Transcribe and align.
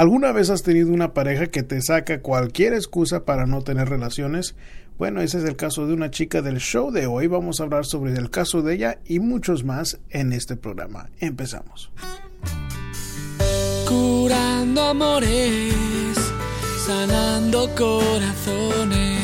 ¿Alguna 0.00 0.32
vez 0.32 0.48
has 0.48 0.62
tenido 0.62 0.90
una 0.94 1.12
pareja 1.12 1.48
que 1.48 1.62
te 1.62 1.82
saca 1.82 2.22
cualquier 2.22 2.72
excusa 2.72 3.26
para 3.26 3.44
no 3.44 3.60
tener 3.60 3.90
relaciones? 3.90 4.54
Bueno, 4.96 5.20
ese 5.20 5.36
es 5.36 5.44
el 5.44 5.56
caso 5.56 5.86
de 5.86 5.92
una 5.92 6.10
chica 6.10 6.40
del 6.40 6.56
show 6.56 6.90
de 6.90 7.06
hoy. 7.06 7.26
Vamos 7.26 7.60
a 7.60 7.64
hablar 7.64 7.84
sobre 7.84 8.14
el 8.14 8.30
caso 8.30 8.62
de 8.62 8.76
ella 8.76 8.98
y 9.04 9.18
muchos 9.20 9.62
más 9.62 10.00
en 10.08 10.32
este 10.32 10.56
programa. 10.56 11.10
Empezamos. 11.18 11.92
Curando 13.86 14.80
amores, 14.80 15.74
sanando 16.86 17.68
corazones. 17.76 19.20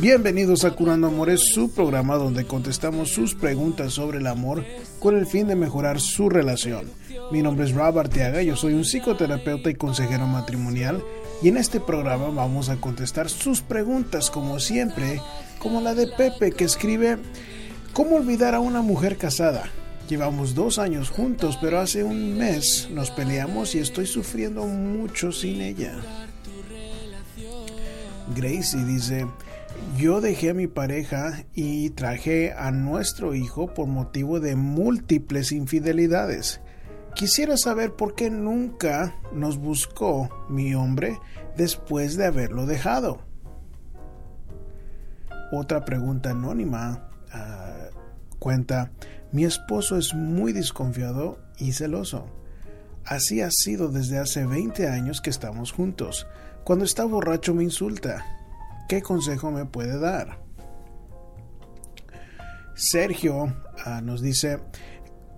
Bienvenidos 0.00 0.64
a 0.64 0.72
Curando 0.72 1.06
Amores, 1.06 1.42
su 1.42 1.70
programa 1.70 2.16
donde 2.16 2.44
contestamos 2.44 3.10
sus 3.10 3.36
preguntas 3.36 3.92
sobre 3.92 4.18
el 4.18 4.26
amor 4.26 4.64
con 4.98 5.16
el 5.16 5.26
fin 5.26 5.46
de 5.46 5.54
mejorar 5.54 6.00
su 6.00 6.28
relación. 6.28 6.86
Mi 7.30 7.42
nombre 7.42 7.66
es 7.66 7.74
Rob 7.74 7.98
Arteaga, 7.98 8.42
yo 8.42 8.56
soy 8.56 8.72
un 8.72 8.84
psicoterapeuta 8.84 9.68
y 9.68 9.74
consejero 9.74 10.26
matrimonial 10.26 11.04
y 11.42 11.48
en 11.48 11.58
este 11.58 11.78
programa 11.78 12.28
vamos 12.28 12.70
a 12.70 12.76
contestar 12.76 13.28
sus 13.28 13.60
preguntas 13.60 14.30
como 14.30 14.58
siempre, 14.60 15.20
como 15.58 15.82
la 15.82 15.94
de 15.94 16.06
Pepe 16.06 16.52
que 16.52 16.64
escribe 16.64 17.18
¿Cómo 17.92 18.16
olvidar 18.16 18.54
a 18.54 18.60
una 18.60 18.80
mujer 18.80 19.18
casada? 19.18 19.64
Llevamos 20.08 20.54
dos 20.54 20.78
años 20.78 21.10
juntos, 21.10 21.58
pero 21.60 21.80
hace 21.80 22.02
un 22.02 22.38
mes 22.38 22.88
nos 22.90 23.10
peleamos 23.10 23.74
y 23.74 23.80
estoy 23.80 24.06
sufriendo 24.06 24.64
mucho 24.64 25.30
sin 25.30 25.60
ella. 25.60 25.98
Gracie 28.34 28.84
dice, 28.84 29.26
yo 29.98 30.22
dejé 30.22 30.50
a 30.50 30.54
mi 30.54 30.66
pareja 30.66 31.44
y 31.54 31.90
traje 31.90 32.52
a 32.52 32.70
nuestro 32.70 33.34
hijo 33.34 33.74
por 33.74 33.86
motivo 33.86 34.40
de 34.40 34.56
múltiples 34.56 35.52
infidelidades. 35.52 36.60
Quisiera 37.14 37.56
saber 37.56 37.94
por 37.94 38.14
qué 38.14 38.30
nunca 38.30 39.14
nos 39.32 39.58
buscó 39.58 40.28
mi 40.48 40.74
hombre 40.74 41.18
después 41.56 42.16
de 42.16 42.26
haberlo 42.26 42.66
dejado. 42.66 43.20
Otra 45.50 45.84
pregunta 45.84 46.30
anónima 46.30 47.08
ah, 47.32 47.88
cuenta, 48.38 48.92
mi 49.32 49.44
esposo 49.44 49.96
es 49.96 50.14
muy 50.14 50.52
desconfiado 50.52 51.38
y 51.58 51.72
celoso. 51.72 52.26
Así 53.04 53.40
ha 53.40 53.50
sido 53.50 53.88
desde 53.88 54.18
hace 54.18 54.44
20 54.44 54.88
años 54.88 55.20
que 55.20 55.30
estamos 55.30 55.72
juntos. 55.72 56.26
Cuando 56.64 56.84
está 56.84 57.04
borracho 57.04 57.54
me 57.54 57.64
insulta. 57.64 58.24
¿Qué 58.88 59.02
consejo 59.02 59.50
me 59.50 59.64
puede 59.64 59.98
dar? 59.98 60.38
Sergio 62.74 63.54
ah, 63.84 64.00
nos 64.02 64.22
dice, 64.22 64.60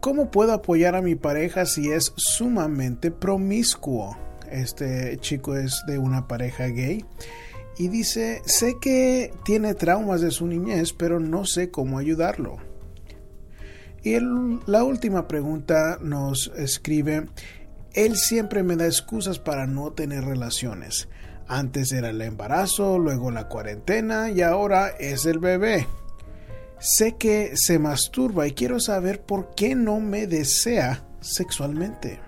¿cómo 0.01 0.31
puedo 0.31 0.53
apoyar 0.53 0.97
a 0.97 1.03
mi 1.03 1.15
pareja 1.15 1.67
si 1.67 1.91
es 1.91 2.12
sumamente 2.17 3.11
promiscuo? 3.11 4.17
Este 4.51 5.17
chico 5.19 5.56
es 5.56 5.84
de 5.87 5.98
una 5.98 6.27
pareja 6.27 6.67
gay 6.67 7.05
y 7.79 7.89
dice, 7.89 8.43
sé 8.45 8.77
que 8.81 9.33
tiene 9.45 9.75
traumas 9.75 10.21
de 10.21 10.31
su 10.31 10.47
niñez, 10.47 10.93
pero 10.93 11.21
no 11.21 11.45
sé 11.47 11.71
cómo 11.71 11.98
ayudarlo. 11.98 12.59
Y 14.03 14.19
la 14.67 14.83
última 14.84 15.28
pregunta 15.28 15.98
nos 16.01 16.51
escribe, 16.56 17.28
él 17.93 18.17
siempre 18.17 18.62
me 18.62 18.77
da 18.77 18.87
excusas 18.87 19.39
para 19.39 19.67
no 19.67 19.93
tener 19.93 20.25
relaciones. 20.25 21.09
Antes 21.48 21.93
era 21.93 22.11
el 22.11 22.21
embarazo, 22.23 22.98
luego 22.98 23.31
la 23.31 23.48
cuarentena 23.48 24.31
y 24.31 24.43
ahora 24.43 24.89
es 24.89 25.27
el 25.27 25.39
bebé. 25.39 25.87
Sé 26.81 27.17
que 27.17 27.53
se 27.56 27.78
masturba 27.78 28.47
y 28.47 28.53
quiero 28.53 28.81
saber 28.81 29.20
por 29.20 29.55
qué 29.55 29.75
no 29.75 30.00
me 30.00 30.27
desea 30.27 31.05
sexualmente. 31.20 32.20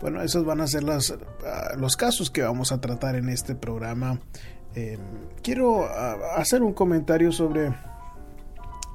Bueno, 0.00 0.22
esos 0.22 0.44
van 0.44 0.60
a 0.60 0.68
ser 0.68 0.84
ah, 0.88 1.74
los 1.76 1.96
casos 1.96 2.30
que 2.30 2.42
vamos 2.42 2.70
a 2.70 2.80
tratar 2.80 3.16
en 3.16 3.28
este 3.28 3.56
programa. 3.56 4.20
Em, 4.76 5.00
quiero 5.42 5.86
ah, 5.86 6.16
hacer 6.36 6.62
un 6.62 6.74
comentario 6.74 7.32
sobre 7.32 7.74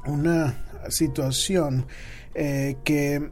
una 0.05 0.55
situación 0.87 1.85
eh, 2.33 2.77
que 2.85 3.29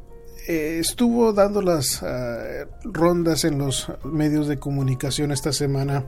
eh, 0.47 0.77
estuvo 0.79 1.31
dando 1.31 1.61
las 1.61 2.03
ah, 2.03 2.65
rondas 2.83 3.45
en 3.45 3.57
los 3.57 3.89
medios 4.03 4.49
de 4.49 4.59
comunicación 4.59 5.31
esta 5.31 5.53
semana 5.53 6.03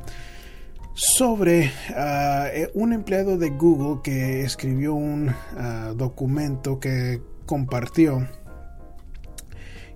sobre 0.93 1.71
ah, 1.95 2.47
eh, 2.53 2.69
un 2.73 2.93
empleado 2.93 3.37
de 3.37 3.49
Google 3.49 4.01
que 4.03 4.41
escribió 4.41 4.93
un 4.93 5.29
ah, 5.57 5.93
documento 5.95 6.79
que 6.79 7.21
compartió 7.45 8.27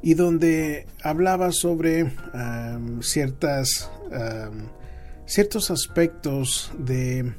y 0.02 0.14
donde 0.14 0.86
hablaba 1.04 1.52
sobre 1.52 2.12
ciertas 3.02 3.90
ciertos 5.28 5.70
aspectos 5.70 6.72
de 6.80 7.34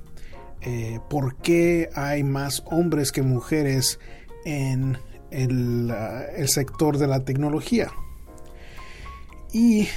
eh, 0.61 1.01
por 1.09 1.37
qué 1.37 1.89
hay 1.95 2.23
más 2.23 2.63
hombres 2.67 3.11
que 3.11 3.23
mujeres 3.23 3.99
en 4.45 4.99
el, 5.31 5.93
el 6.37 6.49
sector 6.49 6.99
de 6.99 7.07
la 7.07 7.25
tecnología. 7.25 7.91
Y 9.53 9.89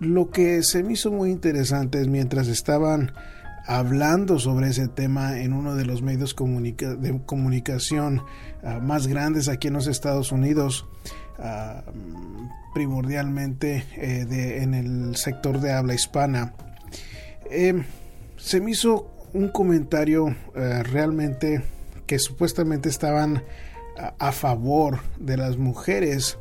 lo 0.00 0.30
que 0.30 0.62
se 0.62 0.82
me 0.82 0.94
hizo 0.94 1.12
muy 1.12 1.30
interesante 1.30 2.00
es 2.00 2.08
mientras 2.08 2.48
estaban 2.48 3.12
hablando 3.66 4.38
sobre 4.38 4.68
ese 4.68 4.88
tema 4.88 5.40
en 5.40 5.52
uno 5.52 5.76
de 5.76 5.84
los 5.84 6.02
medios 6.02 6.34
de 6.34 7.20
comunicación 7.24 8.22
uh, 8.62 8.80
más 8.80 9.06
grandes 9.06 9.48
aquí 9.48 9.68
en 9.68 9.74
los 9.74 9.86
Estados 9.86 10.32
Unidos, 10.32 10.86
uh, 11.38 11.90
primordialmente 12.72 13.84
eh, 13.96 14.58
en 14.62 14.74
el 14.74 15.16
sector 15.16 15.60
de 15.60 15.72
habla 15.72 15.94
hispana, 15.94 16.54
eh, 17.50 17.82
se 18.36 18.60
me 18.60 18.72
hizo 18.72 19.10
un 19.32 19.48
comentario 19.48 20.34
eh, 20.54 20.82
realmente 20.84 21.62
que 22.06 22.18
supuestamente 22.18 22.88
estaban 22.88 23.42
a, 24.18 24.32
favor 24.32 25.00
de 25.18 25.36
las 25.36 25.58
mujeres 25.58 26.38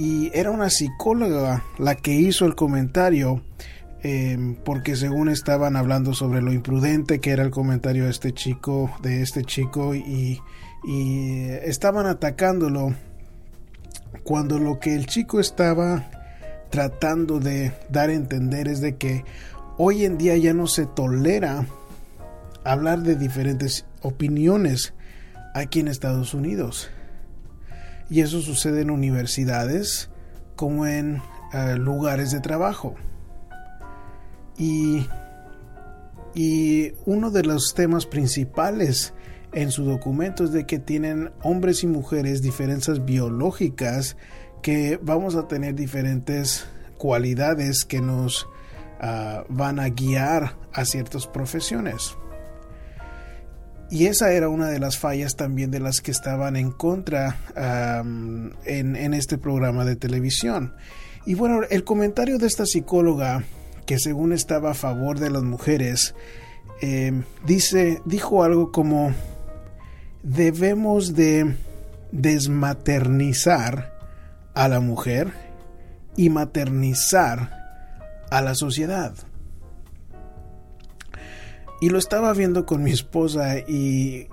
y 0.00 0.30
era 0.32 0.50
una 0.50 0.70
psicóloga 0.70 1.62
la 1.76 1.94
que 1.94 2.14
hizo 2.14 2.46
el 2.46 2.54
comentario 2.54 3.42
em, 4.02 4.54
porque 4.54 4.96
según 4.96 5.28
estaban 5.28 5.76
hablando 5.76 6.14
sobre 6.14 6.40
lo 6.40 6.54
imprudente 6.54 7.20
que 7.20 7.32
era 7.32 7.42
el 7.42 7.50
comentario 7.50 8.04
de 8.04 8.10
este 8.10 8.32
chico 8.32 8.90
de 9.02 9.20
este 9.20 9.44
chico 9.44 9.94
y, 9.94 10.40
y 10.84 11.50
estaban 11.64 12.06
atacándolo 12.06 12.94
cuando 14.24 14.58
lo 14.58 14.80
que 14.80 14.94
el 14.94 15.04
chico 15.04 15.38
estaba 15.38 16.08
tratando 16.70 17.38
de 17.38 17.74
dar 17.90 18.08
a 18.08 18.14
entender 18.14 18.68
es 18.68 18.80
de 18.80 18.96
que 18.96 19.22
hoy 19.76 20.06
en 20.06 20.16
día 20.16 20.34
ya 20.38 20.54
no 20.54 20.66
se 20.66 20.86
tolera 20.86 21.66
hablar 22.64 23.00
de 23.00 23.16
diferentes 23.16 23.84
opiniones 24.00 24.94
aquí 25.54 25.80
en 25.80 25.88
Estados 25.88 26.32
Unidos. 26.32 26.88
Y 28.10 28.20
eso 28.20 28.40
sucede 28.42 28.82
en 28.82 28.90
universidades 28.90 30.10
como 30.56 30.86
en 30.86 31.22
eh, 31.52 31.76
lugares 31.76 32.32
de 32.32 32.40
trabajo. 32.40 32.96
Y, 34.58 35.06
y 36.34 36.92
uno 37.06 37.30
de 37.30 37.44
los 37.44 37.72
temas 37.74 38.04
principales 38.04 39.14
en 39.52 39.70
su 39.70 39.84
documento 39.84 40.44
es 40.44 40.52
de 40.52 40.66
que 40.66 40.78
tienen 40.78 41.30
hombres 41.42 41.82
y 41.82 41.86
mujeres 41.86 42.42
diferencias 42.42 43.04
biológicas 43.04 44.16
que 44.62 44.98
vamos 45.02 45.34
a 45.34 45.48
tener 45.48 45.74
diferentes 45.74 46.66
cualidades 46.98 47.84
que 47.84 48.00
nos 48.00 48.46
ah, 49.00 49.44
van 49.48 49.80
a 49.80 49.88
guiar 49.88 50.56
a 50.72 50.84
ciertas 50.84 51.26
profesiones. 51.26 52.16
Y 53.90 54.06
esa 54.06 54.32
era 54.32 54.48
una 54.48 54.68
de 54.68 54.78
las 54.78 54.98
fallas 54.98 55.34
también 55.34 55.72
de 55.72 55.80
las 55.80 56.00
que 56.00 56.12
estaban 56.12 56.54
en 56.54 56.70
contra 56.70 57.38
en, 58.64 59.14
este 59.14 59.36
programa 59.36 59.84
de 59.84 59.96
televisión. 59.96 60.74
Y 61.26 61.34
bueno, 61.34 61.62
el 61.68 61.82
comentario 61.82 62.38
de 62.38 62.46
esta 62.46 62.66
psicóloga, 62.66 63.42
que 63.86 63.98
según 63.98 64.32
estaba 64.32 64.70
a 64.70 64.74
favor 64.74 65.18
de 65.18 65.30
las 65.30 65.42
mujeres, 65.42 66.14
em, 66.80 67.24
dice, 67.44 68.00
dijo 68.04 68.44
algo 68.44 68.70
como, 68.70 69.12
debemos 70.22 71.14
de 71.14 71.56
desmaternizar 72.12 73.92
a 74.54 74.68
la 74.68 74.80
mujer 74.80 75.32
y 76.16 76.30
maternizar 76.30 77.58
a 78.30 78.40
la 78.40 78.54
sociedad. 78.54 79.14
Y 81.80 81.88
lo 81.88 81.98
estaba 81.98 82.32
viendo 82.34 82.66
con 82.66 82.82
mi 82.82 82.90
esposa 82.90 83.58
y, 83.58 84.28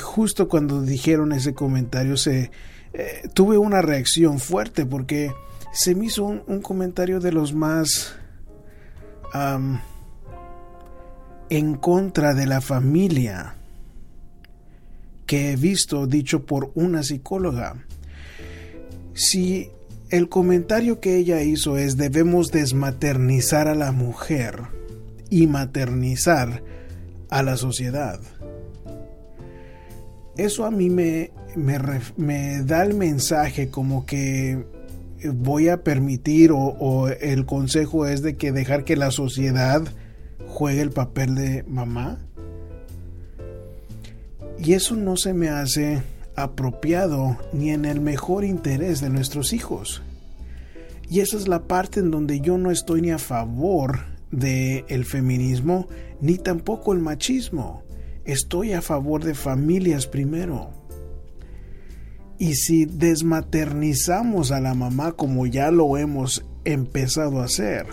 justo 0.00 0.48
cuando 0.48 0.82
dijeron 0.82 1.32
ese 1.32 1.54
comentario 1.54 2.16
se 2.16 2.52
eh, 2.92 3.28
tuve 3.34 3.58
una 3.58 3.82
reacción 3.82 4.38
fuerte 4.38 4.86
porque 4.86 5.32
se 5.72 5.94
me 5.96 6.06
hizo 6.06 6.24
un, 6.24 6.60
comentario 6.62 7.18
de 7.18 7.32
los 7.32 7.52
más 7.54 8.14
en 11.48 11.74
contra 11.74 12.34
de 12.34 12.46
la 12.46 12.60
familia 12.60 13.56
que 15.26 15.52
he 15.52 15.56
visto 15.56 16.06
dicho 16.06 16.44
por 16.44 16.70
una 16.74 17.02
psicóloga. 17.02 17.86
Si 19.14 19.70
el 20.10 20.28
comentario 20.28 21.00
que 21.00 21.16
ella 21.16 21.40
hizo 21.42 21.78
es 21.78 21.96
debemos 21.96 22.52
desmaternizar 22.52 23.66
a 23.66 23.74
la 23.74 23.92
mujer 23.92 24.64
y 25.30 25.46
maternizar 25.46 26.62
a 27.32 27.42
la 27.42 27.56
sociedad. 27.56 28.20
Eso 30.36 30.66
a 30.66 30.70
mí 30.70 30.90
me, 30.90 31.30
me, 31.56 32.62
da 32.62 32.82
el 32.82 32.94
mensaje 32.94 33.70
como 33.70 34.04
que 34.04 34.64
voy 35.32 35.68
a 35.68 35.82
permitir 35.82 36.52
o, 36.52 36.58
o, 36.58 37.08
el 37.08 37.46
consejo 37.46 38.06
es 38.06 38.22
de 38.22 38.36
que 38.36 38.52
dejar 38.52 38.84
que 38.84 38.96
la 38.96 39.10
sociedad 39.10 39.82
juegue 40.46 40.82
el 40.82 40.90
papel 40.90 41.34
de 41.34 41.64
mamá. 41.64 42.18
Y 44.58 44.74
eso 44.74 44.94
no 44.94 45.16
se 45.16 45.32
me 45.32 45.48
hace 45.48 46.02
apropiado 46.36 47.38
ni 47.54 47.70
en 47.70 47.86
el 47.86 48.00
mejor 48.00 48.44
interés 48.44 49.00
de 49.00 49.08
nuestros 49.08 49.54
hijos. 49.54 50.02
Y 51.08 51.20
esa 51.20 51.38
es 51.38 51.48
la 51.48 51.62
parte 51.62 52.00
en 52.00 52.10
donde 52.10 52.40
yo 52.40 52.58
no 52.58 52.70
estoy 52.70 53.00
ni 53.00 53.10
a 53.10 53.18
favor 53.18 54.11
del 54.32 54.84
el 54.88 55.04
feminismo 55.04 55.86
ni 56.20 56.38
tampoco 56.38 56.92
el 56.92 56.98
machismo. 56.98 57.84
Estoy 58.24 58.72
a 58.72 58.82
favor 58.82 59.22
de 59.22 59.34
familias 59.34 60.08
primero. 60.08 60.70
Y 62.38 62.54
si 62.54 62.86
desmaternizamos 62.86 64.50
a 64.50 64.60
la 64.60 64.74
mamá 64.74 65.12
como 65.12 65.46
ya 65.46 65.70
lo 65.70 65.96
hemos 65.96 66.44
empezado 66.64 67.40
a 67.40 67.44
hacer, 67.44 67.86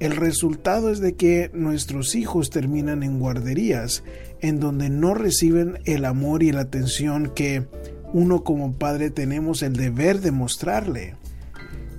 el 0.00 0.14
resultado 0.16 0.90
es 0.90 1.00
de 1.00 1.14
que 1.14 1.50
nuestros 1.52 2.14
hijos 2.14 2.50
terminan 2.50 3.02
en 3.02 3.18
guarderías 3.18 4.02
en 4.40 4.60
donde 4.60 4.90
no 4.90 5.14
reciben 5.14 5.78
el 5.84 6.04
amor 6.04 6.42
y 6.42 6.52
la 6.52 6.62
atención 6.62 7.32
que 7.34 7.66
uno 8.12 8.44
como 8.44 8.74
padre 8.74 9.10
tenemos 9.10 9.62
el 9.62 9.74
deber 9.74 10.20
de 10.20 10.32
mostrarle. 10.32 11.16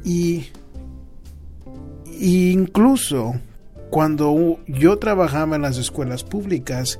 Y, 0.03 0.45
incluso 2.19 3.35
cuando 3.89 4.59
yo 4.67 4.97
trabajaba 4.99 5.55
en 5.55 5.61
las 5.61 5.77
escuelas 5.77 6.23
públicas, 6.23 6.99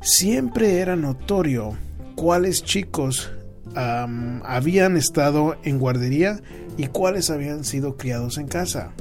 siempre 0.00 0.78
era 0.78 0.96
notorio 0.96 1.76
cuáles 2.14 2.62
chicos 2.62 3.30
habían 3.74 4.96
estado 4.96 5.56
en 5.62 5.78
guardería 5.78 6.40
y 6.76 6.86
cuáles 6.86 7.30
habían 7.30 7.64
sido 7.64 7.96
criados 7.96 8.38
en 8.38 8.48
casa. 8.48 8.92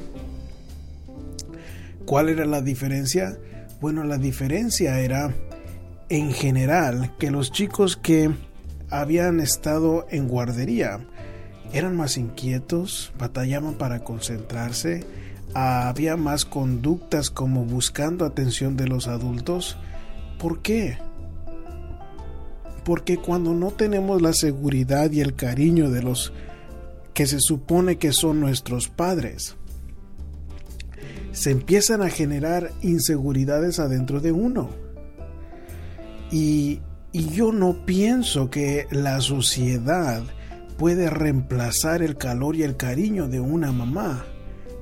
¿Cuál 2.05 2.29
era 2.29 2.45
la 2.45 2.61
diferencia? 2.61 3.37
Bueno, 3.79 4.03
la 4.03 4.17
diferencia 4.17 4.99
era 4.99 5.33
en 6.09 6.31
general 6.31 7.13
que 7.17 7.31
los 7.31 7.51
chicos 7.51 7.95
que 7.95 8.31
habían 8.89 9.39
estado 9.39 10.05
en 10.09 10.27
guardería 10.27 10.99
eran 11.73 11.95
más 11.95 12.17
inquietos, 12.17 13.13
batallaban 13.17 13.75
para 13.75 14.03
concentrarse, 14.03 15.05
había 15.53 16.17
más 16.17 16.45
conductas 16.45 17.29
como 17.29 17.65
buscando 17.65 18.25
atención 18.25 18.77
de 18.77 18.87
los 18.87 19.07
adultos. 19.07 19.77
¿Por 20.39 20.61
qué? 20.61 20.97
Porque 22.83 23.17
cuando 23.17 23.53
no 23.53 23.71
tenemos 23.71 24.21
la 24.21 24.33
seguridad 24.33 25.11
y 25.11 25.21
el 25.21 25.35
cariño 25.35 25.89
de 25.89 26.01
los 26.01 26.33
que 27.13 27.27
se 27.27 27.39
supone 27.39 27.97
que 27.97 28.11
son 28.11 28.39
nuestros 28.39 28.87
padres, 28.87 29.55
se 31.31 31.51
empiezan 31.51 32.01
a 32.01 32.09
generar 32.09 32.71
inseguridades 32.81 33.79
adentro 33.79 34.19
de 34.19 34.31
uno. 34.31 34.69
Y, 36.31 36.81
yo 37.13 37.51
no 37.51 37.85
pienso 37.85 38.49
que 38.49 38.87
la 38.89 39.19
sociedad 39.19 40.23
puede 40.77 41.09
reemplazar 41.09 42.01
el 42.01 42.15
calor 42.15 42.55
y 42.55 42.63
el 42.63 42.77
cariño 42.77 43.27
de 43.27 43.41
una 43.41 43.73
mamá, 43.73 44.25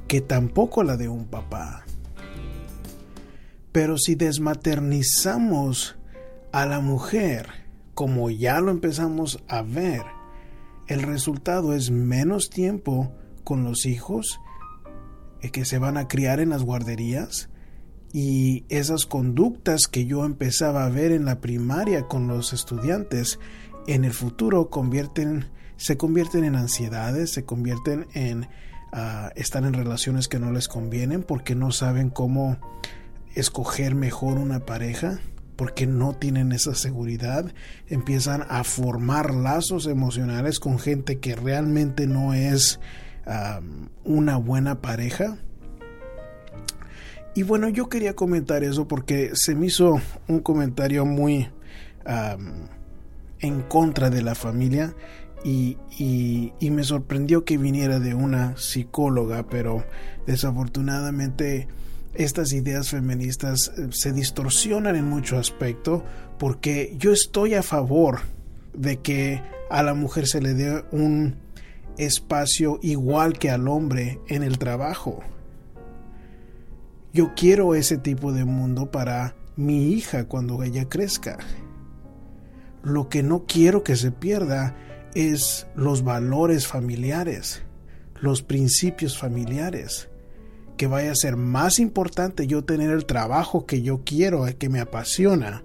que 0.10 0.22
tampoco 0.22 0.84
la 0.84 0.98
de 0.98 1.08
un 1.08 1.26
papá. 1.26 1.86
Pero 3.72 3.98
si 4.00 4.16
desmaternizamos 4.16 5.98
a 6.52 6.66
la 6.66 6.80
mujer, 6.80 7.48
como 7.94 8.32
ya 8.32 8.60
lo 8.60 8.72
empezamos 8.72 9.42
a 9.48 9.62
ver, 9.62 10.02
el 10.88 11.04
resultado 11.04 11.74
es 11.76 11.92
menos 11.92 12.50
tiempo 12.50 13.14
con 13.44 13.64
los 13.64 13.86
hijos 13.86 14.42
que 15.54 15.64
se 15.64 15.78
van 15.78 15.96
a 15.98 16.08
criar 16.08 16.40
en 16.40 16.50
las 16.50 16.64
guarderías 16.64 17.50
y 18.12 18.66
esas 18.70 19.06
conductas 19.06 19.84
que 19.84 20.08
yo 20.08 20.26
empezaba 20.26 20.86
a 20.86 20.90
ver 20.90 21.12
en 21.12 21.26
la 21.26 21.40
primaria 21.40 22.08
con 22.08 22.28
los 22.28 22.52
estudiantes 22.52 23.40
en 23.86 24.04
el 24.04 24.14
futuro 24.14 24.70
se 25.78 25.98
convierten 25.98 26.44
en 26.44 26.56
ansiedades 26.56 27.32
se 27.32 27.46
convierten 27.46 28.08
en 28.14 28.48
uh, 28.94 29.30
estar 29.36 29.63
en 29.63 29.74
relaciones 29.74 30.27
que 30.27 30.39
no 30.39 30.51
les 30.51 30.68
convienen 30.68 31.24
porque 31.24 31.56
no 31.56 31.71
saben 31.71 32.09
cómo 32.09 32.57
escoger 33.36 33.95
mejor 33.95 34.38
una 34.38 34.65
pareja 34.65 35.19
porque 35.59 35.88
no 35.88 36.13
tienen 36.13 36.53
esa 36.53 36.74
seguridad, 36.74 37.51
empiezan 37.88 38.45
a 38.47 38.63
formar 38.63 39.33
lazos 39.33 39.88
emocionales 39.88 40.57
con 40.57 40.80
gente 40.80 41.19
que 41.19 41.36
realmente 41.36 42.07
no 42.07 42.33
es 42.33 42.80
una 44.06 44.38
buena 44.38 44.80
pareja. 44.80 45.38
Y 47.36 47.44
bueno, 47.44 47.68
yo 47.68 47.89
quería 47.89 48.15
comentar 48.15 48.63
eso 48.63 48.88
porque 48.88 49.31
se 49.33 49.53
me 49.53 49.65
hizo 49.65 50.01
un 50.30 50.39
comentario 50.39 51.06
muy 51.06 51.50
en 53.39 53.62
contra 53.63 54.09
de 54.09 54.21
la 54.21 54.36
familia 54.36 54.95
y, 55.44 55.77
me 56.62 56.83
sorprendió 56.83 57.45
que 57.45 57.57
viniera 57.57 58.00
de 58.00 58.13
una 58.13 58.57
psicóloga, 58.57 59.47
pero 59.47 59.86
desafortunadamente 60.25 61.68
estas 62.13 62.53
ideas 62.53 62.89
feministas 62.89 63.71
eh, 63.77 63.88
se 63.91 64.12
distorsionan 64.12 64.95
en 64.95 65.06
mucho 65.06 65.38
aspecto 65.38 66.03
porque 66.38 66.95
yo 66.97 67.12
estoy 67.12 67.53
a 67.53 67.63
favor 67.63 68.21
de 68.74 68.97
que 68.97 69.41
a 69.69 69.83
la 69.83 69.94
mujer 69.94 70.27
se 70.27 70.41
le 70.41 70.53
dé 70.53 70.83
un 70.91 71.36
espacio 71.97 72.80
igual 72.81 73.38
que 73.38 73.50
al 73.50 73.68
hombre 73.68 74.19
en 74.27 74.44
el 74.44 74.57
trabajo. 74.57 75.19
Yo 77.13 77.33
quiero 77.36 77.75
ese 77.75 77.97
tipo 77.97 78.31
de 78.31 78.45
mundo 78.45 78.91
para 78.91 79.36
mi 79.56 79.91
hija 79.91 80.25
cuando 80.25 80.63
ella 80.63 80.88
crezca. 80.88 81.38
Lo 82.83 83.09
que 83.09 83.24
no 83.24 83.45
quiero 83.45 83.83
que 83.83 83.95
se 83.95 84.12
pierda 84.12 84.75
es 85.16 85.68
los 85.76 86.04
valores 86.04 86.68
familiares, 86.68 87.62
los 88.22 88.42
principios 88.42 89.18
familiares. 89.18 90.10
Que 90.78 90.88
vaya 90.88 91.12
a 91.12 91.16
ser 91.16 91.36
más 91.36 91.80
importante 91.80 92.48
yo 92.48 92.63
tener 92.63 92.89
el 92.92 93.06
trabajo 93.06 93.66
que 93.66 93.82
yo 93.82 94.04
quiero, 94.06 94.46
que 94.58 94.70
me 94.70 94.80
apasiona, 94.80 95.63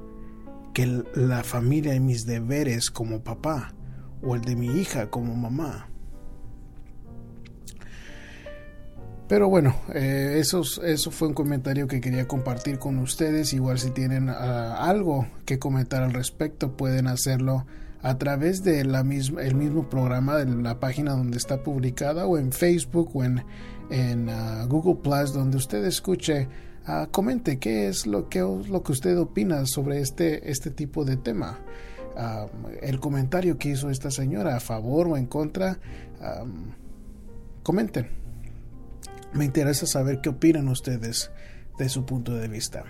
que 0.73 1.05
la 1.15 1.45
familia 1.45 1.95
y 1.95 2.01
mis 2.01 2.27
deberes 2.27 2.91
como 2.91 3.23
papá 3.23 3.75
o 4.23 4.35
el 4.35 4.41
de 4.41 4.57
mi 4.57 4.67
hija 4.81 5.11
como 5.11 5.35
mamá. 5.37 5.89
Pero 9.29 9.49
bueno, 9.49 9.75
eh, 9.95 10.37
eso, 10.39 10.63
fue 11.11 11.29
un 11.29 11.35
comentario 11.35 11.89
que 11.89 12.01
quería 12.01 12.29
compartir 12.29 12.79
con 12.79 12.99
ustedes. 12.99 13.55
Igual 13.55 13.79
si 13.79 13.91
tienen 13.91 14.29
ah, 14.29 14.87
algo 14.87 15.27
que 15.47 15.59
comentar 15.59 16.03
al 16.03 16.13
respecto, 16.13 16.77
pueden 16.77 17.07
hacerlo 17.07 17.67
a 18.05 18.19
través 18.19 18.63
de 18.63 18.85
la 18.85 19.03
misma, 19.03 19.43
el 19.43 19.55
mismo 19.55 19.89
programa 19.89 20.37
de 20.37 20.45
la 20.45 20.79
página 20.79 21.13
donde 21.13 21.39
está 21.39 21.63
publicada 21.63 22.27
o 22.27 22.37
en 22.37 22.53
Facebook 22.53 23.11
o 23.15 23.25
en, 23.25 23.43
en 23.89 24.29
ah, 24.29 24.67
Google 24.69 24.97
Plus 25.03 25.33
donde 25.33 25.57
usted 25.57 25.83
escuche. 25.85 26.47
Uh, 26.87 27.11
comente 27.11 27.59
qué 27.59 27.89
es 27.89 28.07
lo 28.07 28.29
que, 28.29 28.41
lo 28.41 28.83
que 28.83 28.93
usted 28.93 29.19
opina 29.19 29.65
sobre 29.65 30.01
este, 30.01 30.51
este 30.51 30.71
tipo 30.71 31.07
de 31.07 31.17
tema. 31.17 31.59
el 32.83 33.01
comentario 33.01 33.57
que 33.57 33.71
hizo 33.71 33.89
esta 33.89 34.11
señora 34.11 34.55
a 34.55 34.61
favor 34.61 35.09
o 35.09 35.17
en 35.17 35.27
contra, 35.27 35.79
comenten. 37.63 38.09
Me 39.33 39.47
interesa 39.47 39.87
saber 39.87 40.21
qué 40.21 40.29
opinan 40.29 40.69
ustedes 40.69 41.31
de 41.79 41.89
su 41.89 42.05
punto 42.05 42.35
de 42.35 42.49
vista. 42.49 42.85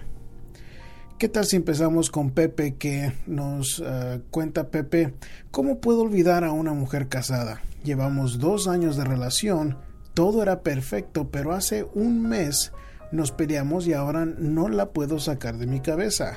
¿Qué 1.19 1.29
tal 1.29 1.45
si 1.47 1.55
empezamos 1.55 2.11
con 2.11 2.31
Pepe 2.31 2.75
que 2.75 3.13
nos 3.27 3.81
eh, 3.87 4.21
cuenta 4.31 4.69
Pepe 4.71 5.15
cómo 5.53 5.79
puedo 5.79 6.03
olvidar 6.03 6.43
a 6.43 6.51
una 6.51 6.73
mujer 6.73 7.09
casada? 7.09 7.63
Llevamos 7.85 8.41
dos 8.41 8.67
años 8.67 8.97
de 8.97 9.05
relación, 9.05 9.77
todo 10.13 10.43
era 10.43 10.63
perfecto, 10.63 11.29
pero 11.31 11.53
hace 11.53 11.87
un 11.95 12.23
mes 12.23 12.73
nos 13.13 13.31
peleamos 13.31 13.87
y 13.87 13.93
ahora 13.93 14.25
no 14.27 14.69
la 14.69 14.91
puedo 14.91 15.21
sacar 15.21 15.57
de 15.57 15.69
mi 15.69 15.79
cabeza. 15.79 16.37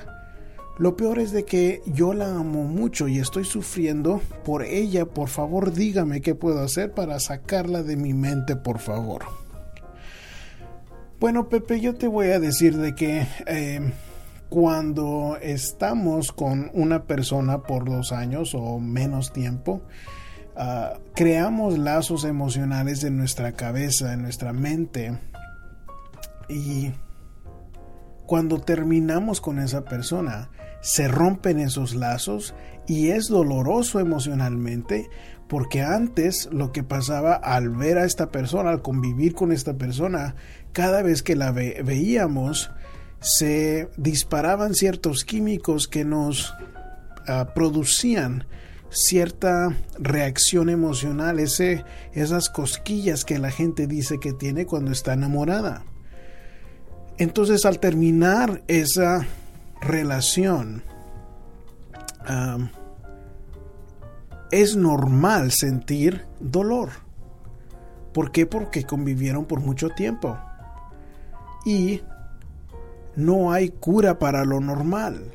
Lo 0.77 0.95
peor 0.95 1.17
es 1.17 1.31
de 1.31 1.43
que 1.43 1.81
yo 1.87 2.13
la 2.13 2.27
amo 2.27 2.63
mucho 2.65 3.07
y 3.07 3.17
estoy 3.17 3.45
sufriendo 3.45 4.21
por 4.45 4.63
ella. 4.63 5.07
Por 5.07 5.27
favor, 5.27 5.73
dígame 5.73 6.21
qué 6.21 6.35
puedo 6.35 6.61
hacer 6.61 6.91
para 6.91 7.19
sacarla 7.19 7.81
de 7.81 7.95
mi 7.95 8.13
mente, 8.13 8.55
por 8.55 8.77
favor. 8.77 9.23
Bueno, 11.19 11.49
Pepe, 11.49 11.81
yo 11.81 11.95
te 11.95 12.07
voy 12.07 12.27
a 12.27 12.39
decir 12.39 12.77
de 12.77 12.93
que 12.93 13.25
eh, 13.47 13.91
cuando 14.49 15.37
estamos 15.41 16.31
con 16.31 16.71
una 16.73 17.03
persona 17.03 17.63
por 17.63 17.85
dos 17.85 18.11
años 18.11 18.53
o 18.55 18.79
menos 18.79 19.33
tiempo, 19.33 19.81
ah, 20.55 20.93
creamos 21.15 21.77
lazos 21.77 22.23
emocionales 22.23 23.03
en 23.03 23.17
nuestra 23.17 23.53
cabeza, 23.53 24.13
en 24.13 24.21
nuestra 24.21 24.53
mente. 24.53 25.17
Y 26.49 26.91
cuando 28.25 28.59
terminamos 28.59 29.41
con 29.41 29.59
esa 29.59 29.83
persona, 29.83 30.49
se 30.81 31.07
rompen 31.07 31.59
esos 31.59 31.95
lazos 31.95 32.53
y 32.87 33.09
es 33.09 33.27
doloroso 33.27 33.99
emocionalmente 33.99 35.09
porque 35.47 35.81
antes 35.81 36.49
lo 36.51 36.71
que 36.71 36.83
pasaba 36.83 37.33
al 37.33 37.69
ver 37.69 37.97
a 37.97 38.05
esta 38.05 38.31
persona, 38.31 38.69
al 38.69 38.81
convivir 38.81 39.33
con 39.33 39.51
esta 39.51 39.77
persona, 39.77 40.35
cada 40.73 41.01
vez 41.01 41.23
que 41.23 41.35
la 41.35 41.51
veíamos, 41.51 42.71
se 43.19 43.89
disparaban 43.97 44.73
ciertos 44.73 45.23
químicos 45.23 45.87
que 45.87 46.05
nos 46.05 46.53
ah, 47.27 47.53
producían 47.53 48.45
cierta 48.89 49.75
reacción 49.99 50.69
emocional, 50.69 51.39
esas 51.39 52.49
cosquillas 52.49 53.25
que 53.25 53.37
la 53.37 53.51
gente 53.51 53.85
dice 53.85 54.19
que 54.19 54.33
tiene 54.33 54.65
cuando 54.65 54.91
está 54.91 55.13
enamorada. 55.13 55.83
Entonces 57.17 57.65
al 57.65 57.79
terminar 57.79 58.63
esa 58.67 59.25
relación, 59.81 60.83
es 64.51 64.75
normal 64.75 65.51
sentir 65.51 66.25
dolor. 66.39 66.89
¿Por 68.13 68.31
qué? 68.31 68.45
Porque 68.45 68.83
convivieron 68.83 69.45
por 69.45 69.59
mucho 69.59 69.89
tiempo. 69.89 70.37
Y 71.65 72.01
no 73.17 73.51
hay 73.51 73.69
cura 73.69 74.19
para 74.19 74.45
lo 74.45 74.61
normal. 74.61 75.33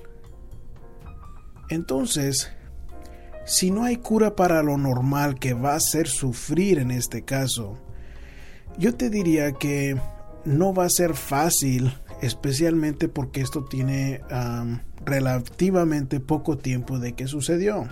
Entonces, 1.69 2.49
si 3.45 3.73
no 3.73 3.83
hay 3.83 3.97
cura 3.97 4.37
para 4.37 4.63
lo 4.63 4.79
normal 4.79 5.39
que 5.41 5.53
va 5.53 5.73
a 5.73 5.77
hacer 5.77 6.07
sufrir 6.07 6.79
en 6.79 6.93
este 6.93 7.25
caso, 7.25 7.77
yo 8.79 8.95
te 8.95 9.11
diría 9.11 9.53
que 9.53 10.01
no 10.45 10.73
va 10.73 10.85
a 10.85 10.91
ser 10.91 11.15
fácil, 11.15 11.93
especialmente 12.23 13.09
porque 13.09 13.41
esto 13.41 13.65
tiene 13.65 14.21
relativamente 15.05 16.21
poco 16.21 16.57
tiempo 16.59 17.01
de 17.01 17.15
que 17.15 17.27
sucedió. 17.27 17.89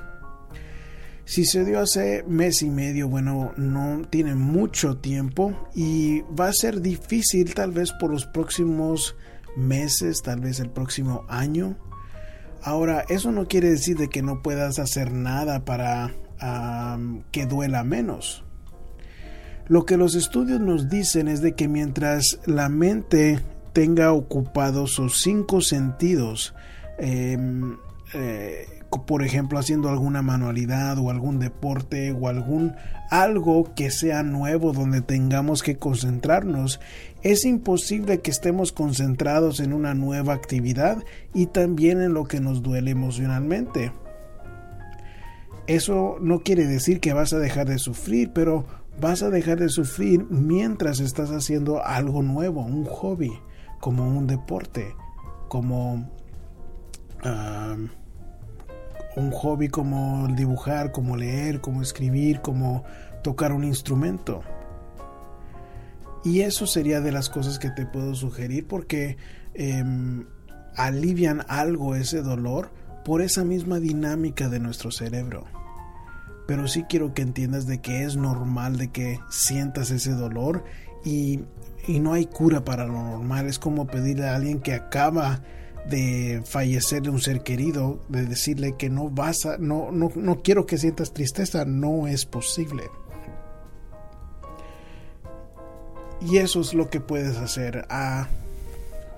Si 1.24 1.44
se 1.44 1.64
dio 1.64 1.80
hace 1.80 2.24
mes 2.28 2.62
y 2.62 2.70
medio, 2.70 3.08
bueno, 3.08 3.52
no 3.56 4.02
tiene 4.08 4.36
mucho 4.36 4.98
tiempo 4.98 5.68
y 5.74 6.20
va 6.22 6.46
a 6.46 6.52
ser 6.52 6.80
difícil 6.80 7.54
tal 7.54 7.72
vez 7.72 7.92
por 7.92 8.10
los 8.10 8.26
próximos 8.26 9.16
meses, 9.56 10.22
tal 10.22 10.40
vez 10.40 10.60
el 10.60 10.70
próximo 10.70 11.24
año. 11.28 11.76
Ahora, 12.62 13.04
eso 13.08 13.32
no 13.32 13.46
quiere 13.46 13.70
decir 13.70 13.96
de 13.96 14.08
que 14.08 14.22
no 14.22 14.42
puedas 14.42 14.78
hacer 14.78 15.12
nada 15.12 15.64
para 15.64 16.12
que 17.30 17.46
duela 17.46 17.84
menos. 17.84 18.44
Lo 19.68 19.84
que 19.84 19.96
los 19.96 20.14
estudios 20.14 20.60
nos 20.60 20.88
dicen 20.88 21.28
es 21.28 21.42
de 21.42 21.54
que 21.54 21.68
mientras 21.68 22.40
la 22.46 22.68
mente 22.68 23.40
tenga 23.72 24.12
ocupados 24.12 24.92
sus 24.92 25.20
cinco 25.22 25.60
sentidos, 25.60 26.54
em, 26.98 27.76
eh, 28.14 28.79
por 29.06 29.22
ejemplo 29.22 29.58
haciendo 29.58 29.88
alguna 29.88 30.20
manualidad 30.20 30.98
o 30.98 31.10
algún 31.10 31.38
deporte 31.38 32.12
o 32.12 32.28
algún 32.28 32.74
algo 33.08 33.72
que 33.74 33.90
sea 33.90 34.22
nuevo 34.22 34.72
donde 34.72 35.00
tengamos 35.00 35.62
que 35.62 35.76
concentrarnos, 35.76 36.80
es 37.22 37.44
imposible 37.44 38.20
que 38.20 38.30
estemos 38.30 38.72
concentrados 38.72 39.60
en 39.60 39.72
una 39.72 39.94
nueva 39.94 40.34
actividad 40.34 41.02
y 41.34 41.46
también 41.46 42.00
en 42.00 42.14
lo 42.14 42.24
que 42.24 42.40
nos 42.40 42.62
duele 42.62 42.90
emocionalmente. 42.90 43.92
Eso 45.66 46.16
no 46.20 46.40
quiere 46.40 46.66
decir 46.66 46.98
que 47.00 47.12
vas 47.12 47.32
a 47.32 47.38
dejar 47.38 47.68
de 47.68 47.78
sufrir, 47.78 48.32
pero 48.32 48.66
vas 49.00 49.22
a 49.22 49.30
dejar 49.30 49.60
de 49.60 49.68
sufrir 49.68 50.26
mientras 50.30 50.98
estás 50.98 51.30
haciendo 51.30 51.84
algo 51.84 52.22
nuevo, 52.22 52.62
un 52.62 52.84
hobby, 52.84 53.32
como 53.80 54.06
un 54.06 54.26
deporte, 54.26 54.94
como 55.48 56.08
un 59.16 59.30
hobby 59.30 59.68
como 59.68 60.28
dibujar, 60.28 60.92
como 60.92 61.16
leer, 61.16 61.60
como 61.60 61.82
escribir, 61.82 62.40
como 62.40 62.84
tocar 63.22 63.52
un 63.52 63.64
instrumento. 63.64 64.42
Y 66.24 66.40
eso 66.40 66.66
sería 66.66 67.00
de 67.00 67.12
las 67.12 67.28
cosas 67.28 67.58
que 67.58 67.70
te 67.70 67.86
puedo 67.86 68.14
sugerir 68.14 68.66
porque 68.66 69.16
em, 69.54 70.26
alivian 70.76 71.44
algo 71.48 71.94
ese 71.94 72.22
dolor 72.22 72.70
por 73.04 73.22
esa 73.22 73.44
misma 73.44 73.80
dinámica 73.80 74.48
de 74.48 74.60
nuestro 74.60 74.90
cerebro. 74.90 75.46
Pero 76.46 76.68
sí 76.68 76.84
quiero 76.88 77.14
que 77.14 77.22
entiendas 77.22 77.66
de 77.66 77.80
que 77.80 78.04
es 78.04 78.16
normal 78.16 78.76
de 78.76 78.88
que 78.88 79.20
sientas 79.30 79.90
ese 79.90 80.12
dolor 80.12 80.64
y, 81.04 81.40
y 81.86 82.00
no 82.00 82.12
hay 82.12 82.26
cura 82.26 82.64
para 82.64 82.86
lo 82.86 83.02
normal. 83.02 83.46
Es 83.46 83.58
como 83.58 83.86
pedirle 83.86 84.28
a 84.28 84.36
alguien 84.36 84.60
que 84.60 84.74
acaba 84.74 85.40
de 85.88 86.42
fallecer 86.44 87.02
de 87.02 87.10
un 87.10 87.20
ser 87.20 87.42
querido, 87.42 88.00
de 88.08 88.26
decirle 88.26 88.76
que 88.76 88.90
no 88.90 89.08
vas 89.10 89.46
a, 89.46 89.58
no, 89.58 89.90
no, 89.90 90.10
no 90.14 90.42
quiero 90.42 90.66
que 90.66 90.78
sientas 90.78 91.12
tristeza, 91.12 91.64
no 91.64 92.06
es 92.06 92.26
posible. 92.26 92.84
Y 96.20 96.36
eso 96.36 96.60
es 96.60 96.74
lo 96.74 96.90
que 96.90 97.00
puedes 97.00 97.38
hacer. 97.38 97.86
Ah, 97.88 98.28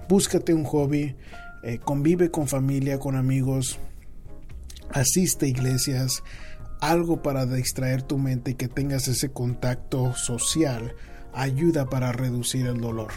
búscate 0.09 0.55
un 0.55 0.65
hobby, 0.65 1.17
eh, 1.65 1.79
convive 1.79 2.31
con 2.31 2.47
familia, 2.47 2.99
con 2.99 3.17
amigos, 3.17 3.79
asiste 4.93 5.47
a 5.47 5.49
iglesias, 5.49 6.23
algo 6.81 7.23
para 7.23 7.47
distraer 7.47 8.03
tu 8.03 8.19
mente 8.19 8.53
y 8.53 8.55
que 8.55 8.69
tengas 8.69 9.09
ese 9.09 9.31
contacto 9.31 10.15
social 10.15 10.95
ayuda 11.33 11.87
para 11.87 12.13
reducir 12.13 12.67
el 12.67 12.81
dolor. 12.81 13.13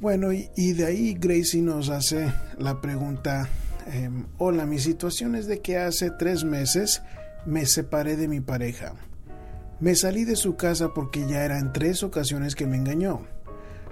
Bueno, 0.00 0.32
y, 0.32 0.72
de 0.72 0.86
ahí 0.86 1.12
Gracie 1.12 1.60
nos 1.60 1.90
hace 1.90 2.32
la 2.56 2.80
pregunta, 2.80 3.50
em, 3.86 4.24
hola, 4.38 4.64
mi 4.64 4.78
situación 4.78 5.34
es 5.34 5.46
de 5.46 5.60
que 5.60 5.76
hace 5.76 6.10
tres 6.10 6.42
meses 6.42 7.02
me 7.44 7.66
separé 7.66 8.16
de 8.16 8.26
mi 8.26 8.40
pareja. 8.40 8.94
Me 9.78 9.94
salí 9.94 10.24
de 10.24 10.36
su 10.36 10.56
casa 10.56 10.94
porque 10.94 11.28
ya 11.28 11.44
eran 11.44 11.74
tres 11.74 12.02
ocasiones 12.02 12.54
que 12.54 12.66
me 12.66 12.78
engañó. 12.78 13.26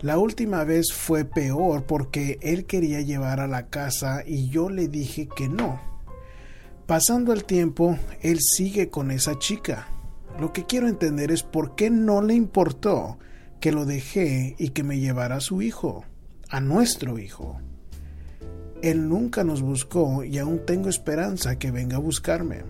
La 0.00 0.16
última 0.16 0.64
vez 0.64 0.94
fue 0.94 1.26
peor 1.26 1.84
porque 1.84 2.38
él 2.40 2.64
quería 2.64 3.02
llevar 3.02 3.40
a 3.40 3.46
la 3.46 3.66
casa 3.66 4.22
y 4.26 4.48
yo 4.48 4.70
le 4.70 4.88
dije 4.88 5.28
que 5.36 5.50
no. 5.50 5.78
Pasando 6.86 7.34
el 7.34 7.44
tiempo, 7.44 7.98
él 8.22 8.38
sigue 8.40 8.88
con 8.88 9.10
esa 9.10 9.38
chica. 9.38 9.88
Lo 10.40 10.54
que 10.54 10.64
quiero 10.64 10.88
entender 10.88 11.30
es 11.30 11.42
por 11.42 11.74
qué 11.74 11.90
no 11.90 12.22
le 12.22 12.32
importó 12.32 13.18
que 13.60 13.72
lo 13.72 13.84
dejé 13.84 14.54
y 14.58 14.70
que 14.70 14.82
me 14.82 14.98
llevara 14.98 15.36
a 15.36 15.40
su 15.40 15.62
hijo, 15.62 16.04
a 16.48 16.60
nuestro 16.60 17.18
hijo. 17.18 17.60
Él 18.82 19.08
nunca 19.08 19.42
nos 19.42 19.62
buscó 19.62 20.22
y 20.22 20.38
aún 20.38 20.60
tengo 20.64 20.88
esperanza 20.88 21.58
que 21.58 21.70
venga 21.70 21.96
a 21.96 22.00
buscarme. 22.00 22.62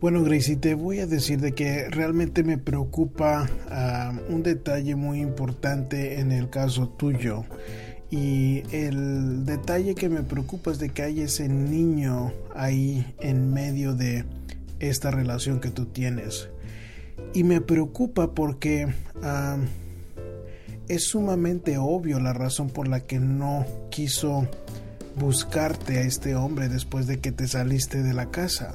Bueno, 0.00 0.22
Gracie, 0.22 0.56
te 0.56 0.74
voy 0.74 0.98
a 0.98 1.06
decir 1.06 1.40
de 1.40 1.52
que 1.52 1.88
realmente 1.88 2.42
me 2.42 2.58
preocupa 2.58 3.48
ah, 3.70 4.12
un 4.28 4.42
detalle 4.42 4.96
muy 4.96 5.20
importante 5.20 6.20
en 6.20 6.32
el 6.32 6.50
caso 6.50 6.88
tuyo. 6.88 7.44
Y 8.10 8.62
el 8.70 9.46
detalle 9.46 9.94
que 9.94 10.08
me 10.08 10.22
preocupa 10.22 10.72
es 10.72 10.78
de 10.78 10.90
que 10.90 11.02
hay 11.02 11.20
ese 11.20 11.48
niño 11.48 12.32
ahí 12.54 13.14
en 13.20 13.52
medio 13.52 13.94
de 13.94 14.24
esta 14.78 15.10
relación 15.10 15.60
que 15.60 15.70
tú 15.70 15.86
tienes. 15.86 16.48
Y 17.32 17.44
me 17.44 17.60
preocupa 17.60 18.34
porque 18.34 18.88
ah, 19.22 19.56
es 20.88 21.08
sumamente 21.08 21.78
obvio 21.78 22.20
la 22.20 22.32
razón 22.32 22.68
por 22.68 22.88
la 22.88 23.00
que 23.00 23.18
no 23.18 23.66
quiso 23.90 24.46
buscarte 25.16 25.98
a 25.98 26.02
este 26.02 26.34
hombre 26.34 26.68
después 26.68 27.06
de 27.06 27.20
que 27.20 27.32
te 27.32 27.48
saliste 27.48 28.02
de 28.02 28.14
la 28.14 28.30
casa. 28.30 28.74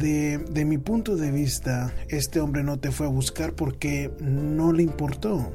de, 0.00 0.38
de, 0.38 0.64
mi 0.64 0.78
punto 0.78 1.16
de 1.16 1.30
vista, 1.30 1.92
este 2.08 2.40
hombre 2.40 2.62
no 2.62 2.78
te 2.78 2.90
fue 2.90 3.06
a 3.06 3.10
buscar 3.10 3.54
porque 3.54 4.10
no 4.20 4.72
le 4.72 4.82
importó. 4.82 5.52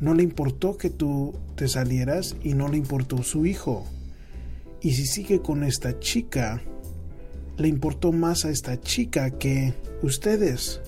No 0.00 0.14
le 0.14 0.22
importó 0.22 0.78
que 0.78 0.88
tú 0.88 1.38
te 1.56 1.68
salieras 1.68 2.34
y 2.42 2.54
no 2.54 2.68
le 2.68 2.78
importó 2.78 3.22
su 3.22 3.44
hijo. 3.44 3.84
Y 4.80 4.92
si 4.92 5.04
sigue 5.04 5.42
con 5.42 5.62
esta 5.62 5.98
chica, 6.00 6.62
le 7.58 7.68
importó 7.68 8.10
más 8.10 8.46
a 8.46 8.50
esta 8.50 8.80
chica 8.80 9.30
que 9.30 9.74
ustedes 10.02 10.80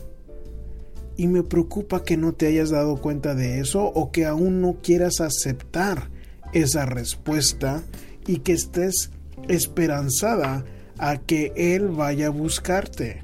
y 1.22 1.28
me 1.28 1.44
preocupa 1.44 2.02
que 2.02 2.16
no 2.16 2.32
te 2.32 2.48
hayas 2.48 2.70
dado 2.70 2.96
cuenta 2.96 3.36
de 3.36 3.60
eso 3.60 3.84
o 3.84 4.10
que 4.10 4.26
aún 4.26 4.60
no 4.60 4.78
quieras 4.82 5.20
aceptar 5.20 6.08
esa 6.52 6.84
respuesta 6.84 7.84
y 8.26 8.38
que 8.38 8.54
estés 8.54 9.12
esperanzada 9.46 10.64
a 10.98 11.18
que 11.18 11.52
Él 11.54 11.90
vaya 11.90 12.26
a 12.26 12.30
buscarte. 12.30 13.22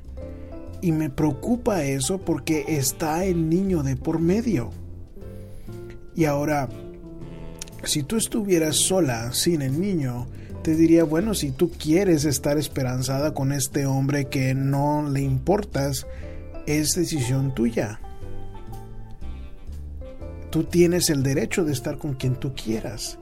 Y 0.80 0.92
me 0.92 1.10
preocupa 1.10 1.82
eso 1.82 2.18
porque 2.18 2.66
está 2.68 3.24
el 3.24 3.50
niño 3.50 3.82
de 3.82 3.96
por 3.96 4.20
medio. 4.20 4.70
Y 6.14 6.26
ahora, 6.26 6.68
si 7.82 8.04
tú 8.04 8.16
estuvieras 8.16 8.76
sola 8.76 9.32
sin 9.32 9.60
el 9.60 9.80
niño, 9.80 10.28
te 10.62 10.76
diría, 10.76 11.02
bueno, 11.02 11.34
si 11.34 11.50
tú 11.50 11.72
quieres 11.72 12.26
estar 12.26 12.58
esperanzada 12.58 13.34
con 13.34 13.50
este 13.50 13.86
hombre 13.86 14.26
que 14.26 14.54
no 14.54 15.10
le 15.10 15.22
importas, 15.22 16.06
es 16.68 16.94
decisión 16.94 17.54
tuya. 17.54 17.98
Tú 20.50 20.64
tienes 20.64 21.08
el 21.08 21.22
derecho 21.22 21.64
de 21.64 21.72
estar 21.72 21.96
con 21.96 22.12
quien 22.14 22.36
tú 22.36 22.54
quieras. 22.54 23.18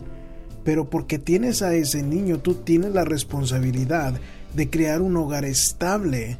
Pero 0.64 0.90
porque 0.90 1.20
tienes 1.20 1.62
a 1.62 1.74
ese 1.74 2.02
niño, 2.02 2.40
tú 2.40 2.54
tienes 2.54 2.92
la 2.92 3.04
responsabilidad 3.04 4.14
de 4.54 4.68
crear 4.68 5.00
un 5.00 5.16
hogar 5.16 5.44
estable 5.44 6.38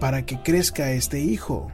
para 0.00 0.26
que 0.26 0.42
crezca 0.42 0.92
este 0.92 1.20
hijo. 1.20 1.72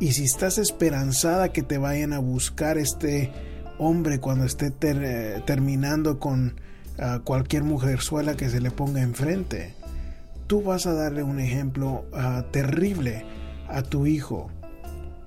Y 0.00 0.12
si 0.12 0.24
estás 0.24 0.58
esperanzada 0.58 1.52
que 1.52 1.62
te 1.62 1.78
vayan 1.78 2.12
a 2.12 2.18
buscar 2.18 2.78
este 2.78 3.30
hombre 3.78 4.18
cuando 4.18 4.44
esté 4.44 4.72
terminando 4.72 6.18
con 6.18 6.56
ah, 6.98 7.20
cualquier 7.22 7.62
mujerzuela 7.62 8.36
que 8.36 8.50
se 8.50 8.60
le 8.60 8.72
ponga 8.72 9.02
enfrente, 9.02 9.76
tú 10.52 10.60
vas 10.60 10.84
a 10.84 10.92
darle 10.92 11.22
un 11.22 11.40
ejemplo 11.40 12.04
ah, 12.12 12.44
terrible 12.50 13.24
a 13.68 13.82
tu 13.82 14.04
hijo. 14.04 14.50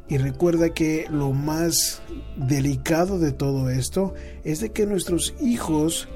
Y 0.08 0.20
recuerda 0.20 0.70
que 0.70 1.08
lo 1.10 1.32
más 1.32 2.04
delicado 2.38 3.18
de 3.18 3.32
todo 3.32 3.72
esto 3.72 4.14
es 4.44 4.60
de 4.60 4.72
que 4.72 4.86
nuestros 4.86 5.34
hijos 5.42 6.08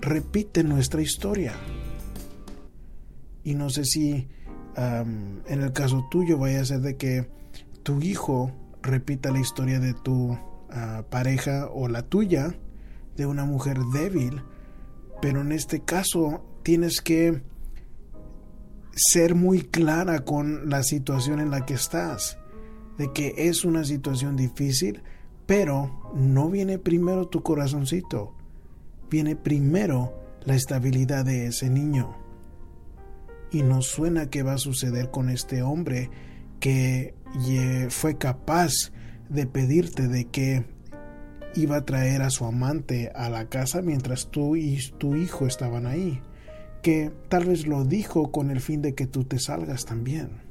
repiten 0.00 0.70
nuestra 0.70 1.02
historia. 1.02 1.52
Y 3.42 3.54
no 3.54 3.68
sé 3.68 3.84
si 3.84 4.28
en 4.76 5.42
el 5.46 5.72
caso 5.74 6.08
tuyo 6.10 6.38
vaya 6.38 6.62
a 6.62 6.64
ser 6.64 6.80
de 6.80 6.96
que 6.96 7.28
tu 7.82 8.00
hijo 8.00 8.50
repita 8.80 9.30
la 9.30 9.40
historia 9.40 9.78
de 9.78 9.92
tu 9.92 10.38
ah, 10.70 11.04
pareja 11.10 11.68
o 11.70 11.88
la 11.88 12.00
tuya 12.00 12.56
de 13.14 13.26
una 13.26 13.44
mujer 13.44 13.76
débil. 13.92 14.40
Pero 15.20 15.42
en 15.42 15.52
este 15.52 15.80
caso 15.80 16.42
tienes 16.62 17.02
que 17.02 17.42
ser 18.96 19.34
muy 19.34 19.62
clara 19.62 20.24
con 20.24 20.68
la 20.68 20.82
situación 20.82 21.40
en 21.40 21.50
la 21.50 21.66
que 21.66 21.74
estás. 21.74 22.38
De 22.98 23.12
que 23.12 23.34
es 23.36 23.64
una 23.64 23.84
situación 23.84 24.36
difícil, 24.36 25.02
pero 25.46 26.12
no 26.14 26.48
viene 26.48 26.78
primero 26.78 27.26
tu 27.26 27.42
corazoncito. 27.42 28.34
Viene 29.10 29.36
primero 29.36 30.14
la 30.44 30.54
estabilidad 30.54 31.24
de 31.24 31.46
ese 31.46 31.70
niño. 31.70 32.16
Y 33.50 33.62
nos 33.62 33.86
suena 33.86 34.30
que 34.30 34.42
va 34.42 34.54
a 34.54 34.58
suceder 34.58 35.10
con 35.10 35.28
este 35.28 35.62
hombre 35.62 36.10
que 36.60 37.14
fue 37.90 38.16
capaz 38.16 38.92
de 39.28 39.46
pedirte 39.46 40.08
de 40.08 40.26
que 40.26 40.64
iba 41.54 41.76
a 41.76 41.84
traer 41.84 42.22
a 42.22 42.30
su 42.30 42.44
amante 42.44 43.10
a 43.14 43.28
la 43.28 43.48
casa 43.48 43.82
mientras 43.82 44.30
tú 44.30 44.56
y 44.56 44.78
tu 44.98 45.16
hijo 45.16 45.46
estaban 45.46 45.86
ahí, 45.86 46.20
que 46.84 47.10
tal 47.30 47.46
vez 47.46 47.66
lo 47.66 47.86
dijo 47.86 48.30
con 48.30 48.50
el 48.50 48.60
fin 48.60 48.82
de 48.82 48.94
que 48.94 49.06
tú 49.06 49.24
te 49.24 49.38
salgas 49.38 49.86
también. 49.86 50.42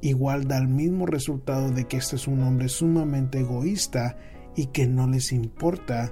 Igual 0.00 0.48
da 0.48 0.56
el 0.56 0.66
mismo 0.66 1.04
resultado 1.04 1.70
de 1.70 1.84
que 1.84 1.98
este 1.98 2.16
es 2.16 2.26
un 2.26 2.42
hombre 2.42 2.70
sumamente 2.70 3.40
egoísta 3.40 4.16
y 4.56 4.68
que 4.68 4.86
no 4.86 5.06
les 5.06 5.30
importa 5.30 6.10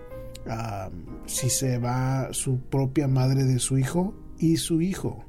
si 1.25 1.49
se 1.49 1.79
va 1.79 2.29
su 2.33 2.61
propia 2.61 3.09
madre 3.09 3.45
de 3.45 3.59
su 3.61 3.79
hijo 3.79 4.15
y 4.39 4.59
su 4.59 4.83
hijo. 4.83 5.25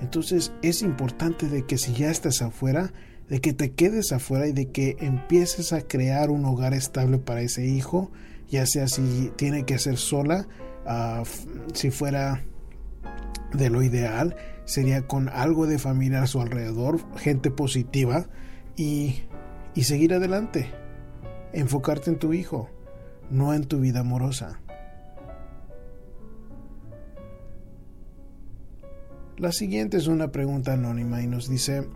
Entonces 0.00 0.54
es 0.62 0.80
importante 0.80 1.50
de 1.50 1.66
que 1.66 1.76
si 1.76 1.92
ya 1.92 2.10
estás 2.10 2.40
afuera, 2.40 2.94
de 3.28 3.42
que 3.42 3.52
te 3.52 3.72
quedes 3.72 4.12
afuera 4.12 4.48
y 4.48 4.52
de 4.52 4.70
que 4.70 4.96
empieces 4.98 5.74
a 5.74 5.82
crear 5.82 6.30
un 6.30 6.46
hogar 6.46 6.72
estable 6.72 7.18
para 7.18 7.42
ese 7.42 7.66
hijo, 7.66 8.10
ya 8.48 8.64
sea 8.64 8.88
si 8.88 9.30
tiene 9.36 9.66
que 9.66 9.78
ser 9.78 9.98
sola, 9.98 10.48
ah, 10.86 11.22
si 11.74 11.90
fuera 11.90 12.42
de 13.56 13.70
lo 13.70 13.82
ideal, 13.82 14.36
sería 14.64 15.06
con 15.06 15.28
algo 15.28 15.66
de 15.66 15.78
familia 15.78 16.22
a 16.22 16.26
su 16.26 16.40
alrededor, 16.40 16.98
gente 17.18 17.50
positiva 17.50 18.26
y, 18.76 19.22
y 19.74 19.84
seguir 19.84 20.14
adelante, 20.14 20.70
enfocarte 21.52 22.10
en 22.10 22.18
tu 22.18 22.32
hijo, 22.32 22.70
no 23.30 23.54
en 23.54 23.64
tu 23.64 23.80
vida 23.80 24.00
amorosa. 24.00 24.60
La 29.38 29.52
siguiente 29.52 29.98
es 29.98 30.06
una 30.06 30.32
pregunta 30.32 30.72
anónima 30.72 31.20
y 31.20 31.26
nos 31.26 31.46
dice, 31.46 31.86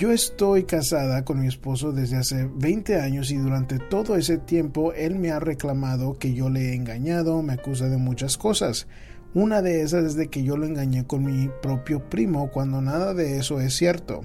yo 0.00 0.12
estoy 0.12 0.64
casada 0.64 1.24
con 1.24 1.40
mi 1.40 1.46
esposo 1.46 1.92
desde 1.92 2.16
hace 2.16 2.48
20 2.54 3.00
años 3.00 3.30
y 3.30 3.36
durante 3.36 3.78
todo 3.78 4.16
ese 4.16 4.36
tiempo 4.36 4.92
él 4.92 5.18
me 5.18 5.30
ha 5.30 5.40
reclamado 5.40 6.18
que 6.18 6.34
yo 6.34 6.50
le 6.50 6.70
he 6.70 6.74
engañado, 6.74 7.42
me 7.42 7.54
acusa 7.54 7.88
de 7.88 7.96
muchas 7.96 8.36
cosas. 8.36 8.86
Una 9.32 9.62
de 9.62 9.82
esas 9.82 10.04
es 10.04 10.14
de 10.16 10.28
que 10.28 10.42
yo 10.42 10.56
lo 10.56 10.66
engañé 10.66 11.06
con 11.06 11.24
mi 11.24 11.48
propio 11.62 12.08
primo 12.10 12.50
cuando 12.50 12.80
nada 12.80 13.14
de 13.14 13.38
eso 13.38 13.60
es 13.60 13.76
cierto. 13.76 14.24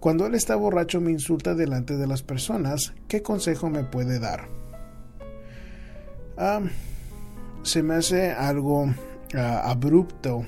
Cuando 0.00 0.26
él 0.26 0.34
está 0.34 0.56
borracho 0.56 1.00
me 1.00 1.12
insulta 1.12 1.54
delante 1.54 1.96
de 1.96 2.06
las 2.06 2.22
personas, 2.22 2.92
¿qué 3.08 3.22
consejo 3.22 3.70
me 3.70 3.84
puede 3.84 4.18
dar? 4.18 4.48
Ah, 6.36 6.60
se 7.62 7.82
me 7.82 7.94
hace 7.94 8.32
algo 8.32 8.92
ah, 9.34 9.70
abrupto 9.70 10.44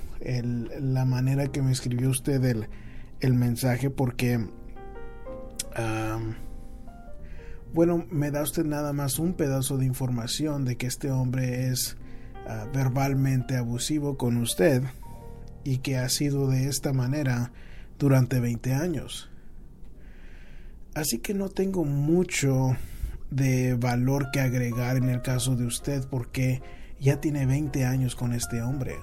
la 0.80 1.04
manera 1.04 1.46
que 1.46 1.62
me 1.62 1.70
escribió 1.70 2.10
usted 2.10 2.44
el, 2.44 2.68
el 3.20 3.34
mensaje 3.34 3.90
porque, 3.90 4.44
bueno, 7.72 8.06
me 8.10 8.30
da 8.30 8.42
usted 8.42 8.64
nada 8.64 8.92
más 8.92 9.18
un 9.18 9.34
pedazo 9.34 9.78
de 9.78 9.86
información 9.86 10.64
de 10.64 10.76
que 10.76 10.86
este 10.86 11.10
hombre 11.10 11.68
es 11.68 11.96
ah, 12.48 12.66
verbalmente 12.72 13.56
abusivo 13.56 14.16
con 14.16 14.36
usted 14.36 14.82
y 15.64 15.78
que 15.78 15.98
ha 15.98 16.08
sido 16.08 16.48
de 16.48 16.68
esta 16.68 16.92
manera 16.92 17.52
durante 17.98 18.40
20 18.40 18.74
años. 18.74 19.30
Así 20.94 21.18
que 21.18 21.34
no 21.34 21.48
tengo 21.48 21.84
mucho 21.84 22.76
de 23.30 23.74
valor 23.74 24.30
que 24.30 24.40
agregar 24.40 24.96
en 24.96 25.08
el 25.08 25.20
caso 25.22 25.56
de 25.56 25.66
usted 25.66 26.06
porque 26.08 26.62
ya 27.00 27.20
tiene 27.20 27.44
20 27.44 27.84
años 27.84 28.14
con 28.14 28.32
este 28.32 28.62
hombre 28.62 28.94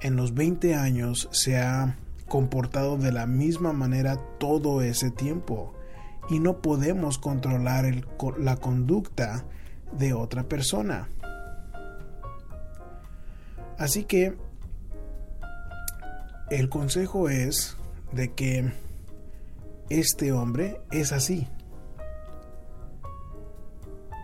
en 0.00 0.16
los 0.16 0.34
20 0.34 0.74
años 0.74 1.28
se 1.32 1.58
ha 1.58 1.96
comportado 2.28 2.96
de 2.96 3.12
la 3.12 3.26
misma 3.26 3.72
manera 3.72 4.18
todo 4.38 4.82
ese 4.82 5.10
tiempo 5.10 5.74
y 6.28 6.40
no 6.40 6.60
podemos 6.60 7.18
controlar 7.18 7.86
la 8.38 8.56
conducta 8.56 9.44
de 9.98 10.12
otra 10.12 10.44
persona. 10.44 11.08
Así 13.78 14.04
que 14.04 14.36
el 16.50 16.68
consejo 16.68 17.28
es 17.28 17.76
de 18.12 18.32
que 18.32 18.72
este 19.88 20.32
hombre 20.32 20.80
es 20.90 21.12
así. 21.12 21.46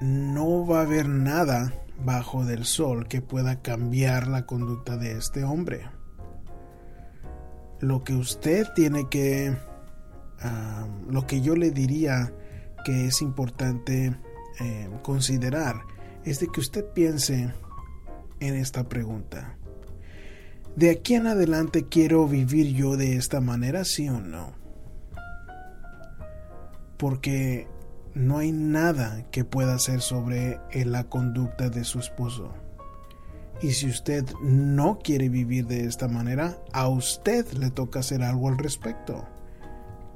No 0.00 0.66
va 0.66 0.80
a 0.80 0.82
haber 0.82 1.08
nada 1.08 1.72
bajo 2.04 2.44
del 2.44 2.64
sol 2.64 3.06
que 3.06 3.22
pueda 3.22 3.62
cambiar 3.62 4.26
la 4.26 4.44
conducta 4.44 4.96
de 4.96 5.12
este 5.12 5.44
hombre. 5.44 5.88
Lo 7.80 8.02
que 8.02 8.14
usted 8.14 8.66
tiene 8.74 9.08
que, 9.08 9.56
lo 11.08 11.26
que 11.26 11.40
yo 11.40 11.54
le 11.54 11.70
diría 11.70 12.32
que 12.84 13.06
es 13.06 13.22
importante 13.22 14.16
eh, 14.60 14.90
considerar 15.02 15.82
es 16.24 16.40
de 16.40 16.48
que 16.48 16.60
usted 16.60 16.84
piense 16.92 17.52
en 18.46 18.56
esta 18.56 18.88
pregunta. 18.88 19.56
¿De 20.76 20.90
aquí 20.90 21.14
en 21.14 21.26
adelante 21.26 21.86
quiero 21.88 22.26
vivir 22.26 22.74
yo 22.74 22.96
de 22.96 23.16
esta 23.16 23.40
manera, 23.40 23.84
sí 23.84 24.08
o 24.08 24.20
no? 24.20 24.52
Porque 26.96 27.68
no 28.14 28.38
hay 28.38 28.52
nada 28.52 29.24
que 29.30 29.44
pueda 29.44 29.74
hacer 29.74 30.00
sobre 30.00 30.58
la 30.72 31.04
conducta 31.04 31.68
de 31.68 31.84
su 31.84 31.98
esposo. 31.98 32.52
Y 33.62 33.72
si 33.72 33.88
usted 33.88 34.24
no 34.42 34.98
quiere 34.98 35.28
vivir 35.28 35.66
de 35.66 35.84
esta 35.84 36.08
manera, 36.08 36.58
a 36.72 36.88
usted 36.88 37.50
le 37.52 37.70
toca 37.70 38.00
hacer 38.00 38.22
algo 38.22 38.48
al 38.48 38.58
respecto. 38.58 39.24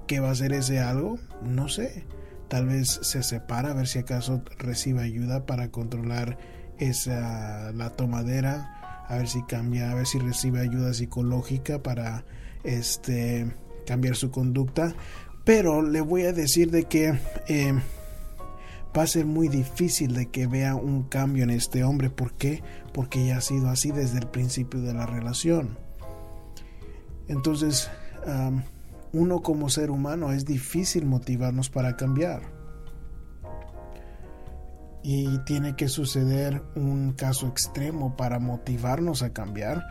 ¿Qué 0.06 0.20
va 0.20 0.28
a 0.28 0.32
hacer 0.32 0.52
ese 0.52 0.80
algo? 0.80 1.18
No 1.42 1.68
sé. 1.68 2.04
Tal 2.48 2.66
vez 2.66 2.98
se 3.02 3.22
separa 3.22 3.70
a 3.70 3.74
ver 3.74 3.86
si 3.86 3.98
acaso 3.98 4.42
recibe 4.58 5.02
ayuda 5.02 5.46
para 5.46 5.70
controlar 5.70 6.38
esa 6.78 7.72
la 7.72 7.90
tomadera, 7.90 9.04
a 9.08 9.16
ver 9.16 9.28
si 9.28 9.42
cambia, 9.42 9.90
a 9.90 9.94
ver 9.94 10.06
si 10.06 10.18
recibe 10.18 10.60
ayuda 10.60 10.94
psicológica 10.94 11.82
para 11.82 12.24
este 12.64 13.54
cambiar 13.86 14.16
su 14.16 14.30
conducta 14.30 14.94
pero 15.48 15.80
le 15.80 16.02
voy 16.02 16.24
a 16.24 16.34
decir 16.34 16.70
de 16.70 16.84
que 16.84 17.18
eh, 17.46 17.72
va 18.94 19.02
a 19.04 19.06
ser 19.06 19.24
muy 19.24 19.48
difícil 19.48 20.12
de 20.12 20.26
que 20.26 20.46
vea 20.46 20.74
un 20.74 21.04
cambio 21.04 21.42
en 21.42 21.48
este 21.48 21.84
hombre. 21.84 22.10
¿Por 22.10 22.34
qué? 22.34 22.62
Porque 22.92 23.24
ya 23.24 23.38
ha 23.38 23.40
sido 23.40 23.70
así 23.70 23.90
desde 23.90 24.18
el 24.18 24.26
principio 24.26 24.82
de 24.82 24.92
la 24.92 25.06
relación. 25.06 25.78
Entonces, 27.28 27.90
uno 29.14 29.40
como 29.40 29.70
ser 29.70 29.90
humano 29.90 30.32
es 30.32 30.44
difícil 30.44 31.06
motivarnos 31.06 31.70
para 31.70 31.96
cambiar. 31.96 32.42
Y 35.02 35.38
tiene 35.40 35.76
que 35.76 35.88
suceder 35.88 36.62
un 36.74 37.12
caso 37.12 37.46
extremo 37.46 38.16
para 38.16 38.38
motivarnos 38.38 39.22
a 39.22 39.32
cambiar 39.32 39.84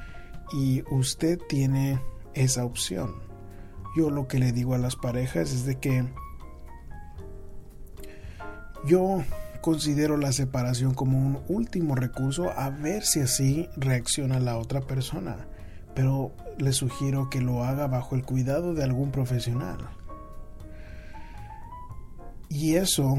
y 0.54 0.84
usted 0.94 1.40
tiene 1.50 2.00
esa 2.34 2.66
opción. 2.66 3.16
Yo 3.96 4.10
lo 4.10 4.28
que 4.28 4.40
le 4.40 4.52
digo 4.52 4.76
a 4.76 4.78
las 4.78 4.96
parejas 4.96 5.52
es 5.52 5.66
de 5.66 5.80
que 5.80 6.08
yo 8.86 9.24
considero 9.62 10.18
la 10.18 10.32
separación 10.32 10.94
como 10.94 11.18
un 11.18 11.44
último 11.48 11.96
recurso 11.96 12.52
a 12.52 12.70
ver 12.70 13.04
si 13.04 13.22
así 13.22 13.68
reacciona 13.76 14.40
la 14.40 14.58
otra 14.58 14.82
persona, 14.82 15.48
pero 15.96 16.32
le 16.58 16.72
sugiero 16.74 17.30
que 17.30 17.42
lo 17.42 17.64
haga 17.64 17.88
bajo 17.88 18.16
el 18.16 18.24
cuidado 18.24 18.74
de 18.74 18.84
algún 18.84 19.12
profesional. 19.12 19.90
Y 22.50 22.76
eso 22.76 23.18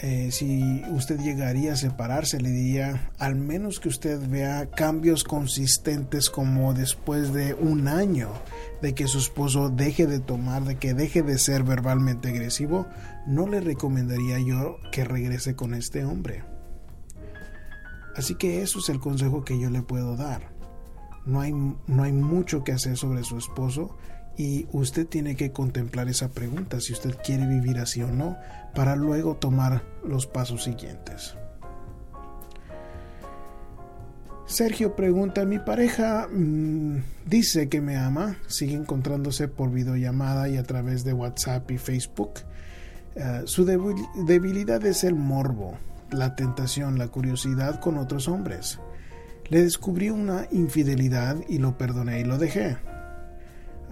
eh, 0.00 0.30
si 0.30 0.84
usted 0.90 1.18
llegaría 1.18 1.72
a 1.72 1.76
separarse, 1.76 2.40
le 2.40 2.50
diría 2.50 3.10
al 3.18 3.34
menos 3.34 3.80
que 3.80 3.88
usted 3.88 4.20
vea 4.28 4.70
cambios 4.70 5.24
consistentes 5.24 6.30
como 6.30 6.72
después 6.72 7.32
de 7.32 7.54
un 7.54 7.88
año 7.88 8.30
de 8.80 8.94
que 8.94 9.08
su 9.08 9.18
esposo 9.18 9.70
deje 9.70 10.06
de 10.06 10.20
tomar, 10.20 10.62
de 10.64 10.76
que 10.76 10.94
deje 10.94 11.22
de 11.22 11.36
ser 11.38 11.64
verbalmente 11.64 12.28
agresivo, 12.28 12.86
no 13.26 13.48
le 13.48 13.60
recomendaría 13.60 14.38
yo 14.38 14.76
que 14.92 15.04
regrese 15.04 15.56
con 15.56 15.74
este 15.74 16.04
hombre. 16.04 16.44
Así 18.14 18.36
que 18.36 18.62
eso 18.62 18.78
es 18.78 18.88
el 18.88 19.00
consejo 19.00 19.44
que 19.44 19.58
yo 19.58 19.68
le 19.68 19.82
puedo 19.82 20.16
dar. 20.16 20.52
No 21.26 21.40
hay, 21.40 21.52
no 21.52 22.02
hay 22.02 22.12
mucho 22.12 22.62
que 22.62 22.72
hacer 22.72 22.96
sobre 22.96 23.24
su 23.24 23.36
esposo 23.36 23.96
y 24.38 24.68
usted 24.72 25.06
tiene 25.06 25.36
que 25.36 25.50
contemplar 25.50 26.08
esa 26.08 26.28
pregunta 26.28 26.80
si 26.80 26.92
usted 26.92 27.16
quiere 27.22 27.46
vivir 27.46 27.78
así 27.78 28.02
o 28.02 28.08
no 28.08 28.38
para 28.74 28.94
luego 28.94 29.36
tomar 29.36 29.82
los 30.06 30.26
pasos 30.26 30.62
siguientes. 30.64 31.34
Sergio 34.46 34.96
pregunta, 34.96 35.44
mi 35.44 35.58
pareja 35.58 36.26
mm, 36.32 37.02
dice 37.26 37.68
que 37.68 37.82
me 37.82 37.96
ama, 37.96 38.36
sigue 38.46 38.76
encontrándose 38.76 39.46
por 39.48 39.70
videollamada 39.70 40.48
y 40.48 40.56
a 40.56 40.62
través 40.62 41.04
de 41.04 41.12
WhatsApp 41.12 41.70
y 41.70 41.76
Facebook. 41.76 42.30
Eh, 43.14 43.42
su 43.44 43.66
debilidad 43.66 44.86
es 44.86 45.04
el 45.04 45.16
morbo, 45.16 45.76
la 46.10 46.34
tentación, 46.34 46.96
la 46.96 47.08
curiosidad 47.08 47.80
con 47.80 47.98
otros 47.98 48.28
hombres. 48.28 48.78
Le 49.50 49.62
descubrí 49.64 50.08
una 50.08 50.46
infidelidad 50.50 51.36
y 51.48 51.58
lo 51.58 51.76
perdoné 51.76 52.20
y 52.20 52.24
lo 52.24 52.38
dejé. 52.38 52.78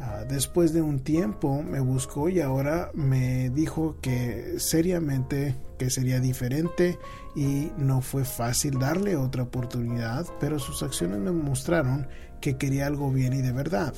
Ah, 0.00 0.24
después 0.28 0.72
de 0.72 0.82
un 0.82 1.00
tiempo 1.00 1.62
me 1.62 1.80
buscó 1.80 2.28
y 2.28 2.40
ahora 2.40 2.90
me 2.94 3.50
dijo 3.50 3.96
que 4.02 4.56
seriamente 4.58 5.56
que 5.78 5.90
sería 5.90 6.20
diferente 6.20 6.98
y 7.34 7.70
no 7.78 8.02
fue 8.02 8.24
fácil 8.24 8.78
darle 8.78 9.16
otra 9.16 9.44
oportunidad, 9.44 10.26
pero 10.38 10.58
sus 10.58 10.82
acciones 10.82 11.18
me 11.18 11.32
mostraron 11.32 12.08
que 12.40 12.56
quería 12.56 12.86
algo 12.86 13.10
bien 13.10 13.32
y 13.32 13.42
de 13.42 13.52
verdad. 13.52 13.94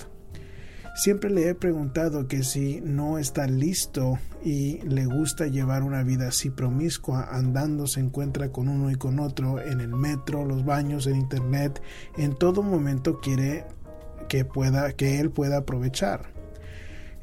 Siempre 0.94 1.30
le 1.30 1.48
he 1.48 1.54
preguntado 1.54 2.26
que 2.26 2.42
si 2.42 2.80
no 2.80 3.18
está 3.18 3.46
listo 3.46 4.18
y 4.44 4.80
le 4.80 5.06
gusta 5.06 5.46
llevar 5.46 5.84
una 5.84 6.02
vida 6.02 6.26
así 6.26 6.50
promiscua, 6.50 7.28
andando 7.30 7.86
se 7.86 8.00
encuentra 8.00 8.50
con 8.50 8.68
uno 8.68 8.90
y 8.90 8.96
con 8.96 9.20
otro 9.20 9.60
en 9.60 9.80
el 9.80 9.90
metro, 9.90 10.44
los 10.44 10.64
baños, 10.64 11.06
en 11.06 11.14
internet, 11.14 11.80
en 12.16 12.34
todo 12.34 12.64
momento 12.64 13.20
quiere 13.20 13.64
que, 14.28 14.44
pueda, 14.44 14.92
que 14.92 15.20
él 15.20 15.30
pueda 15.30 15.58
aprovechar. 15.58 16.32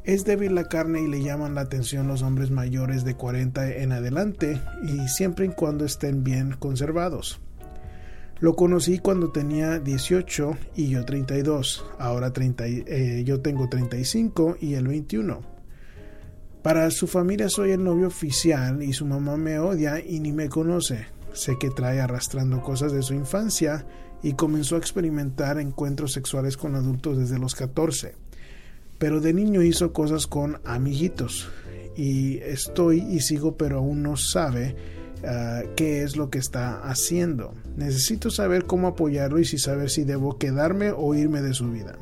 Es 0.04 0.24
débil 0.24 0.54
la 0.54 0.66
carne 0.66 1.02
y 1.02 1.08
le 1.08 1.24
llaman 1.24 1.56
la 1.56 1.62
atención 1.62 2.08
los 2.08 2.22
hombres 2.22 2.52
mayores 2.52 3.04
de 3.04 3.16
40 3.16 3.78
en 3.78 3.92
adelante 3.92 4.62
y 4.84 5.08
siempre 5.08 5.48
y 5.48 5.50
cuando 5.50 5.86
estén 5.86 6.24
bien 6.24 6.52
conservados. 6.60 7.42
Lo 8.40 8.56
conocí 8.56 9.00
cuando 9.00 9.32
tenía 9.32 9.80
18 9.80 10.58
y 10.76 10.90
yo 10.90 11.06
32. 11.06 11.86
Ahora 11.98 12.34
30, 12.34 12.66
eh, 12.68 13.24
yo 13.26 13.42
tengo 13.42 13.70
35 13.70 14.58
y 14.60 14.74
él 14.74 14.88
21. 14.88 15.42
Para 16.62 16.92
su 16.92 17.08
familia 17.08 17.48
soy 17.48 17.72
el 17.72 17.84
novio 17.84 18.08
oficial 18.08 18.84
y 18.84 18.92
su 18.92 19.06
mamá 19.06 19.38
me 19.38 19.58
odia 19.60 20.04
y 20.06 20.20
ni 20.20 20.34
me 20.34 20.50
conoce. 20.50 21.08
Sé 21.32 21.58
que 21.60 21.70
trae 21.70 22.02
arrastrando 22.02 22.62
cosas 22.62 22.92
de 22.92 23.02
su 23.02 23.14
infancia 23.14 23.86
y 24.26 24.34
comenzó 24.34 24.74
a 24.74 24.80
experimentar 24.80 25.60
encuentros 25.60 26.12
sexuales 26.12 26.58
con 26.58 26.74
adultos 26.74 27.20
desde 27.20 27.38
los 27.38 27.54
14. 27.54 28.16
Pero 28.98 29.22
de 29.22 29.34
niño 29.34 29.62
hizo 29.62 29.94
cosas 29.94 30.26
con 30.26 30.58
amiguitos 30.66 31.48
y 31.96 32.40
estoy 32.40 33.02
y 33.02 33.20
sigo 33.20 33.56
pero 33.56 33.78
aún 33.78 34.02
no 34.02 34.18
sabe 34.18 34.76
ah, 35.24 35.62
qué 35.76 36.02
es 36.02 36.18
lo 36.18 36.32
que 36.32 36.40
está 36.40 36.90
haciendo. 36.90 37.54
Necesito 37.78 38.32
saber 38.32 38.64
cómo 38.66 38.88
apoyarlo 38.88 39.38
y 39.38 39.46
si 39.46 39.60
saber 39.60 39.92
si 39.92 40.06
debo 40.06 40.40
quedarme 40.40 40.90
o 40.90 41.14
irme 41.14 41.44
de 41.44 41.54
su 41.54 41.70
vida. 41.70 41.96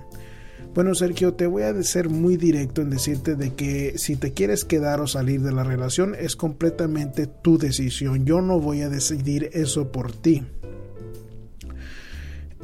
Bueno, 0.73 0.95
Sergio, 0.95 1.33
te 1.33 1.45
voy 1.45 1.63
a 1.63 1.83
ser 1.83 2.07
muy 2.07 2.37
directo 2.37 2.81
en 2.81 2.89
decirte 2.89 3.35
de 3.35 3.53
que 3.53 3.97
si 3.97 4.15
te 4.15 4.31
quieres 4.31 4.63
quedar 4.63 5.01
o 5.01 5.07
salir 5.07 5.41
de 5.41 5.51
la 5.51 5.65
relación 5.65 6.15
es 6.17 6.37
completamente 6.37 7.27
tu 7.27 7.57
decisión. 7.57 8.25
Yo 8.25 8.39
no 8.39 8.61
voy 8.61 8.79
a 8.79 8.87
decidir 8.87 9.49
eso 9.51 9.91
por 9.91 10.13
ti. 10.13 10.43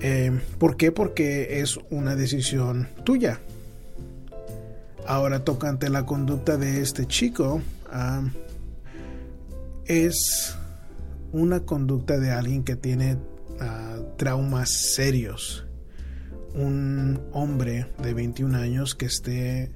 Eh, 0.02 0.40
¿Por 0.58 0.78
qué? 0.78 0.92
Porque 0.92 1.62
es 1.62 1.78
una 1.90 2.16
decisión 2.16 2.88
tuya. 3.04 3.40
Ahora 5.06 5.44
tocante 5.44 5.90
la 5.90 6.06
conducta 6.06 6.58
de 6.58 6.82
este 6.82 7.06
chico, 7.06 7.62
es 9.86 10.56
una 11.32 11.62
conducta 11.62 12.18
de 12.20 12.32
alguien 12.32 12.64
que 12.64 12.76
tiene 12.76 13.18
ah, 13.60 13.98
traumas 14.18 14.70
serios. 14.70 15.66
Un 16.54 17.20
hombre 17.32 17.88
de 18.02 18.14
21 18.14 18.58
años 18.58 18.96
que 18.96 19.08
esté 19.08 19.72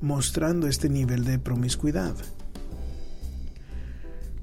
mostrando 0.00 0.66
este 0.66 0.88
nivel 0.88 1.24
de 1.24 1.38
promiscuidad. 1.38 2.14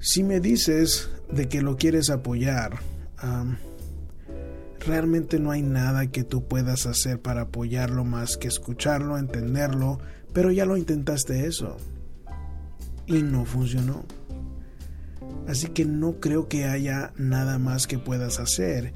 Si 0.00 0.22
me 0.22 0.40
dices 0.40 1.10
de 1.30 1.48
que 1.48 1.60
lo 1.60 1.76
quieres 1.76 2.08
apoyar, 2.08 2.78
realmente 4.86 5.38
no 5.38 5.50
hay 5.50 5.62
nada 5.62 6.06
que 6.08 6.24
tú 6.24 6.46
puedas 6.46 6.86
hacer 6.86 7.20
para 7.20 7.42
apoyarlo 7.42 8.04
más 8.04 8.36
que 8.36 8.48
escucharlo, 8.48 9.18
entenderlo, 9.18 9.98
pero 10.32 10.50
ya 10.50 10.64
lo 10.64 10.76
intentaste 10.76 11.46
eso 11.46 11.76
y 13.06 13.22
no 13.22 13.44
funcionó. 13.44 14.04
Así 15.46 15.68
que 15.68 15.84
no 15.84 16.20
creo 16.20 16.48
que 16.48 16.64
haya 16.64 17.12
nada 17.16 17.58
más 17.58 17.86
que 17.86 17.98
puedas 17.98 18.38
hacer 18.38 18.92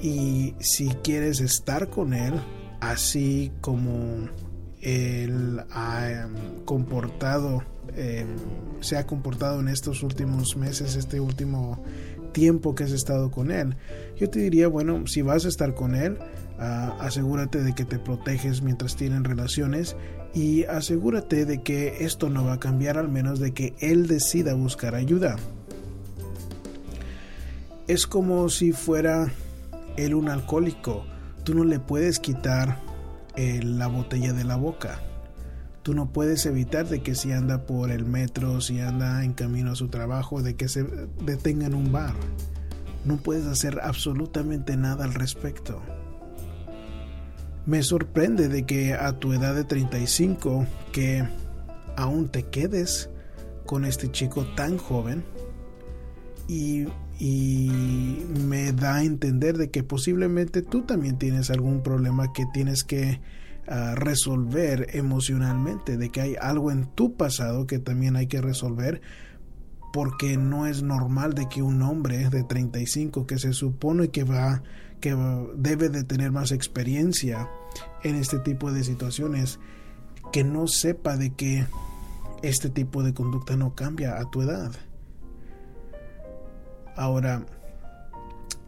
y 0.00 0.54
si 0.60 0.88
quieres 1.02 1.40
estar 1.40 1.88
con 1.90 2.14
él, 2.14 2.34
así 2.80 3.52
como 3.60 4.28
él 4.80 5.60
ha 5.70 6.10
em, 6.10 6.64
comportado, 6.64 7.62
em, 7.96 8.28
se 8.80 8.96
ha 8.96 9.06
comportado 9.06 9.60
en 9.60 9.68
estos 9.68 10.02
últimos 10.02 10.56
meses, 10.56 10.94
este 10.94 11.20
último 11.20 11.82
tiempo 12.32 12.74
que 12.74 12.84
has 12.84 12.92
estado 12.92 13.30
con 13.30 13.50
él. 13.50 13.76
Yo 14.16 14.30
te 14.30 14.40
diría, 14.40 14.68
bueno, 14.68 15.06
si 15.06 15.22
vas 15.22 15.44
a 15.44 15.48
estar 15.48 15.74
con 15.74 15.94
él, 15.94 16.18
ah, 16.58 16.96
asegúrate 17.00 17.62
de 17.62 17.74
que 17.74 17.84
te 17.84 17.98
proteges 17.98 18.62
mientras 18.62 18.96
tienen 18.96 19.24
relaciones 19.24 19.96
y 20.34 20.64
asegúrate 20.64 21.44
de 21.44 21.62
que 21.62 22.04
esto 22.04 22.28
no 22.28 22.44
va 22.44 22.54
a 22.54 22.60
cambiar 22.60 22.98
al 22.98 23.08
menos 23.08 23.40
de 23.40 23.52
que 23.52 23.74
él 23.80 24.06
decida 24.06 24.54
buscar 24.54 24.94
ayuda. 24.94 25.36
Es 27.86 28.06
como 28.06 28.48
si 28.48 28.72
fuera 28.72 29.32
él 29.96 30.14
un 30.14 30.28
alcohólico. 30.28 31.04
Tú 31.44 31.54
no 31.54 31.64
le 31.64 31.80
puedes 31.80 32.18
quitar 32.18 32.80
eh, 33.36 33.60
la 33.62 33.86
botella 33.86 34.32
de 34.32 34.44
la 34.44 34.56
boca 34.56 35.00
tú 35.88 35.94
no 35.94 36.12
puedes 36.12 36.44
evitar 36.44 36.86
de 36.86 37.00
que 37.00 37.14
si 37.14 37.32
anda 37.32 37.64
por 37.64 37.90
el 37.90 38.04
metro, 38.04 38.60
si 38.60 38.78
anda 38.78 39.24
en 39.24 39.32
camino 39.32 39.70
a 39.70 39.74
su 39.74 39.88
trabajo, 39.88 40.42
de 40.42 40.54
que 40.54 40.68
se 40.68 40.84
detenga 41.24 41.64
en 41.64 41.72
un 41.72 41.90
bar. 41.90 42.12
No 43.06 43.16
puedes 43.16 43.46
hacer 43.46 43.80
absolutamente 43.82 44.76
nada 44.76 45.06
al 45.06 45.14
respecto. 45.14 45.80
Me 47.64 47.82
sorprende 47.82 48.48
de 48.48 48.66
que 48.66 48.92
a 48.92 49.18
tu 49.18 49.32
edad 49.32 49.54
de 49.54 49.64
35 49.64 50.66
que 50.92 51.26
aún 51.96 52.28
te 52.28 52.42
quedes 52.42 53.08
con 53.64 53.86
este 53.86 54.12
chico 54.12 54.44
tan 54.56 54.76
joven 54.76 55.24
y, 56.48 56.84
y, 57.18 58.26
me 58.46 58.72
da 58.72 58.96
a 58.96 59.04
entender 59.04 59.56
de 59.56 59.70
que 59.70 59.84
posiblemente 59.84 60.60
tú 60.60 60.82
también 60.82 61.16
tienes 61.16 61.48
algún 61.48 61.82
problema 61.82 62.30
que 62.34 62.44
tienes 62.52 62.84
que 62.84 63.22
resolver 63.94 64.88
emocionalmente, 64.94 65.96
de 65.96 66.10
que 66.10 66.20
hay 66.20 66.36
algo 66.40 66.70
en 66.70 66.86
tu 66.86 67.14
pasado 67.14 67.66
que 67.66 67.78
también 67.78 68.16
hay 68.16 68.26
que 68.26 68.40
resolver, 68.40 69.02
porque 69.92 70.36
no 70.36 70.66
es 70.66 70.82
normal 70.82 71.34
de 71.34 71.48
que 71.48 71.62
un 71.62 71.82
hombre 71.82 72.30
de 72.30 72.44
35 72.44 73.26
que 73.26 73.38
se 73.38 73.52
supone 73.52 74.08
que 74.08 74.24
va 74.24 74.62
que 75.00 75.16
debe 75.54 75.88
de 75.88 76.02
tener 76.02 76.32
más 76.32 76.50
experiencia 76.50 77.48
en 78.02 78.16
este 78.16 78.38
tipo 78.38 78.72
de 78.72 78.82
situaciones 78.82 79.60
que 80.32 80.44
no 80.44 80.66
sepa 80.66 81.16
de 81.16 81.30
que 81.30 81.66
este 82.42 82.68
tipo 82.68 83.02
de 83.02 83.14
conducta 83.14 83.56
no 83.56 83.74
cambia 83.74 84.18
a 84.18 84.30
tu 84.30 84.42
edad. 84.42 84.72
Ahora, 86.96 87.46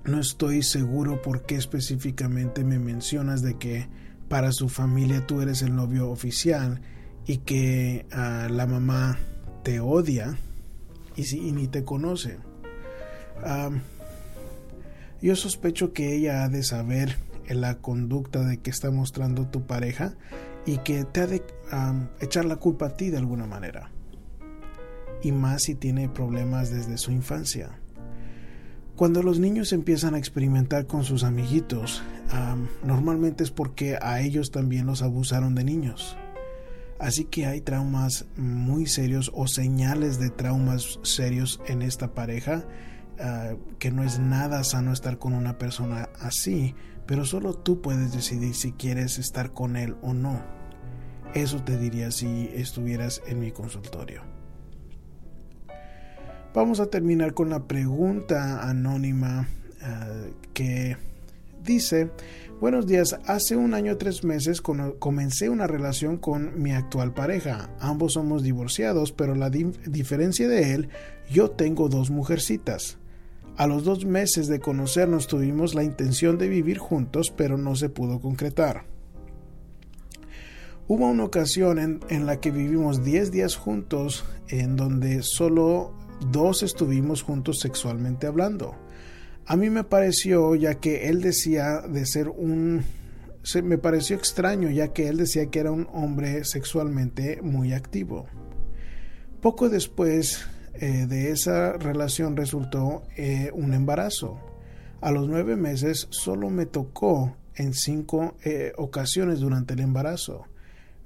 no 0.04 0.20
estoy 0.20 0.62
seguro 0.62 1.20
por 1.20 1.44
qué 1.46 1.56
específicamente 1.56 2.64
me 2.64 2.78
mencionas 2.78 3.42
de 3.42 3.58
que 3.58 3.88
para 4.30 4.52
su 4.52 4.68
familia 4.68 5.26
tú 5.26 5.40
eres 5.40 5.60
el 5.60 5.74
novio 5.74 6.08
oficial 6.08 6.80
y 7.26 7.38
que 7.38 8.06
ah, 8.12 8.46
la 8.48 8.64
mamá 8.64 9.18
te 9.64 9.80
odia 9.80 10.38
y, 11.16 11.24
si, 11.24 11.50
ni 11.50 11.66
te 11.66 11.84
conoce. 11.84 12.38
yo 15.20 15.34
sospecho 15.34 15.92
que 15.92 16.14
ella 16.14 16.44
ha 16.44 16.48
de 16.48 16.62
saber 16.62 17.18
la 17.48 17.78
conducta 17.78 18.44
de 18.44 18.58
que 18.58 18.70
está 18.70 18.92
mostrando 18.92 19.48
tu 19.48 19.66
pareja 19.66 20.14
y 20.64 20.78
que 20.78 21.04
te 21.04 21.22
ha 21.22 21.26
de 21.26 21.42
echar 22.20 22.44
la 22.44 22.54
culpa 22.54 22.86
a 22.86 22.96
ti 22.96 23.10
de 23.10 23.18
alguna 23.18 23.46
manera. 23.46 23.90
Y 25.24 25.32
más 25.32 25.64
si 25.64 25.74
tiene 25.74 26.08
problemas 26.08 26.70
desde 26.70 26.98
su 26.98 27.10
infancia. 27.10 27.79
Cuando 29.00 29.22
los 29.22 29.38
niños 29.38 29.72
empiezan 29.72 30.14
a 30.14 30.18
experimentar 30.18 30.86
con 30.86 31.04
sus 31.04 31.24
amiguitos, 31.24 32.02
normalmente 32.84 33.42
es 33.42 33.50
porque 33.50 33.96
a 33.98 34.20
ellos 34.20 34.50
también 34.50 34.84
los 34.84 35.00
abusaron 35.00 35.54
de 35.54 35.64
niños. 35.64 36.18
Así 36.98 37.24
que 37.24 37.46
hay 37.46 37.62
traumas 37.62 38.26
muy 38.36 38.84
serios 38.84 39.30
o 39.32 39.46
señales 39.46 40.20
de 40.20 40.28
traumas 40.28 40.98
serios 41.02 41.62
en 41.66 41.80
esta 41.80 42.12
pareja, 42.12 42.66
ah, 43.18 43.54
que 43.78 43.90
no 43.90 44.02
es 44.02 44.18
nada 44.18 44.62
sano 44.64 44.92
estar 44.92 45.16
con 45.16 45.32
una 45.32 45.56
persona 45.56 46.10
así, 46.20 46.74
pero 47.06 47.24
solo 47.24 47.54
tú 47.54 47.80
puedes 47.80 48.12
decidir 48.12 48.54
si 48.54 48.72
quieres 48.72 49.18
estar 49.18 49.54
con 49.54 49.78
él 49.78 49.96
o 50.02 50.12
no. 50.12 50.44
Eso 51.32 51.62
te 51.62 51.78
diría 51.78 52.10
si 52.10 52.50
estuvieras 52.52 53.22
en 53.26 53.40
mi 53.40 53.50
consultorio. 53.50 54.39
Vamos 56.52 56.80
a 56.80 56.86
terminar 56.86 57.32
con 57.32 57.48
la 57.48 57.68
pregunta 57.68 58.68
anónima 58.68 59.48
ah, 59.82 60.24
que 60.52 60.96
dice, 61.64 62.10
buenos 62.60 62.88
días, 62.88 63.16
hace 63.24 63.54
un 63.54 63.72
año 63.72 63.96
tres 63.98 64.24
meses 64.24 64.60
comencé 64.60 65.48
una 65.48 65.68
relación 65.68 66.16
con 66.16 66.60
mi 66.60 66.72
actual 66.72 67.14
pareja. 67.14 67.70
Ambos 67.78 68.14
somos 68.14 68.42
divorciados, 68.42 69.12
pero 69.12 69.36
la 69.36 69.48
diferencia 69.48 70.48
de 70.48 70.74
él, 70.74 70.88
yo 71.30 71.52
tengo 71.52 71.88
dos 71.88 72.10
mujercitas. 72.10 72.98
A 73.56 73.68
los 73.68 73.84
dos 73.84 74.04
meses 74.04 74.48
de 74.48 74.58
conocernos 74.58 75.28
tuvimos 75.28 75.76
la 75.76 75.84
intención 75.84 76.36
de 76.36 76.48
vivir 76.48 76.78
juntos, 76.78 77.32
pero 77.36 77.58
no 77.58 77.76
se 77.76 77.90
pudo 77.90 78.20
concretar. 78.20 78.86
Hubo 80.88 81.06
una 81.06 81.22
ocasión 81.22 82.00
en 82.08 82.26
la 82.26 82.40
que 82.40 82.50
vivimos 82.50 83.04
10 83.04 83.30
días 83.30 83.54
juntos, 83.54 84.24
en 84.48 84.74
donde 84.74 85.22
solo 85.22 85.94
dos 86.30 86.62
estuvimos 86.62 87.22
juntos 87.22 87.60
sexualmente 87.60 88.26
hablando. 88.26 88.74
A 89.46 89.56
mí 89.56 89.70
me 89.70 89.84
pareció, 89.84 90.54
ya 90.54 90.76
que 90.76 91.08
él 91.08 91.20
decía 91.20 91.80
de 91.80 92.06
ser 92.06 92.28
un... 92.28 92.84
Me 93.64 93.78
pareció 93.78 94.16
extraño, 94.16 94.70
ya 94.70 94.92
que 94.92 95.08
él 95.08 95.16
decía 95.16 95.46
que 95.46 95.60
era 95.60 95.72
un 95.72 95.88
hombre 95.92 96.44
sexualmente 96.44 97.40
muy 97.42 97.72
activo. 97.72 98.26
Poco 99.40 99.70
después 99.70 100.46
eh, 100.74 101.06
de 101.06 101.30
esa 101.30 101.72
relación 101.72 102.36
resultó 102.36 103.02
eh, 103.16 103.50
un 103.54 103.72
embarazo. 103.72 104.38
A 105.00 105.10
los 105.10 105.26
nueve 105.26 105.56
meses 105.56 106.06
solo 106.10 106.50
me 106.50 106.66
tocó 106.66 107.34
en 107.54 107.72
cinco 107.72 108.34
eh, 108.44 108.72
ocasiones 108.76 109.40
durante 109.40 109.74
el 109.74 109.80
embarazo. 109.80 110.44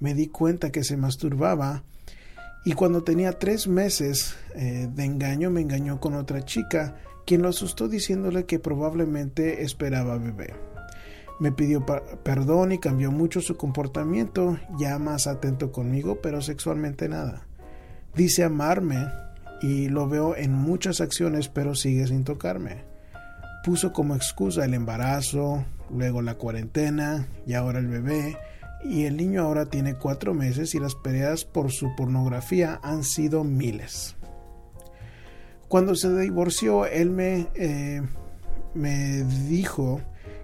Me 0.00 0.14
di 0.14 0.26
cuenta 0.26 0.72
que 0.72 0.84
se 0.84 0.96
masturbaba 0.96 1.84
y 2.64 2.72
cuando 2.72 3.02
tenía 3.02 3.38
tres 3.38 3.68
meses 3.68 4.36
eh, 4.54 4.88
de 4.90 5.04
engaño 5.04 5.50
me 5.50 5.60
engañó 5.60 6.00
con 6.00 6.14
otra 6.14 6.44
chica, 6.44 6.96
quien 7.26 7.42
lo 7.42 7.48
asustó 7.48 7.88
diciéndole 7.88 8.46
que 8.46 8.58
probablemente 8.58 9.62
esperaba 9.62 10.16
bebé. 10.18 10.54
Me 11.40 11.52
pidió 11.52 11.84
perdón 11.84 12.72
y 12.72 12.78
cambió 12.78 13.10
mucho 13.10 13.40
su 13.40 13.56
comportamiento, 13.56 14.58
ya 14.78 14.98
más 14.98 15.26
atento 15.26 15.72
conmigo, 15.72 16.20
pero 16.22 16.40
sexualmente 16.40 17.08
nada. 17.08 17.46
Dice 18.14 18.44
amarme 18.44 19.08
y 19.60 19.88
lo 19.88 20.08
veo 20.08 20.36
en 20.36 20.52
muchas 20.52 21.00
acciones, 21.00 21.48
pero 21.48 21.74
sigue 21.74 22.06
sin 22.06 22.24
tocarme. 22.24 22.84
Puso 23.64 23.92
como 23.92 24.14
excusa 24.14 24.64
el 24.64 24.74
embarazo, 24.74 25.64
luego 25.90 26.22
la 26.22 26.36
cuarentena 26.36 27.26
y 27.46 27.54
ahora 27.54 27.80
el 27.80 27.88
bebé, 27.88 28.36
y 28.84 29.04
el 29.04 29.16
niño 29.16 29.42
ahora 29.42 29.66
tiene 29.66 29.94
cuatro 29.94 30.34
meses 30.34 30.74
y 30.74 30.78
las 30.78 30.94
peleas 30.94 31.44
por 31.44 31.72
su 31.72 31.94
pornografía 31.96 32.78
han 32.82 33.02
sido 33.02 33.42
miles. 33.42 34.16
Cuando 35.68 35.94
se 35.94 36.16
divorció, 36.18 36.86
él 36.86 37.10
me, 37.10 37.48
eh, 37.54 38.02
me 38.74 39.24
dijo 39.48 40.00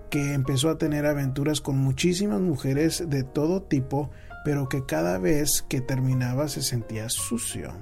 que 0.08 0.34
empezó 0.34 0.70
a 0.70 0.78
tener 0.78 1.06
aventuras 1.06 1.60
con 1.60 1.78
muchísimas 1.78 2.40
mujeres 2.40 3.04
de 3.08 3.22
todo 3.22 3.62
tipo, 3.62 4.10
pero 4.44 4.68
que 4.68 4.84
cada 4.86 5.18
vez 5.18 5.62
que 5.68 5.80
terminaba 5.80 6.48
se 6.48 6.62
sentía 6.62 7.08
sucio. 7.08 7.72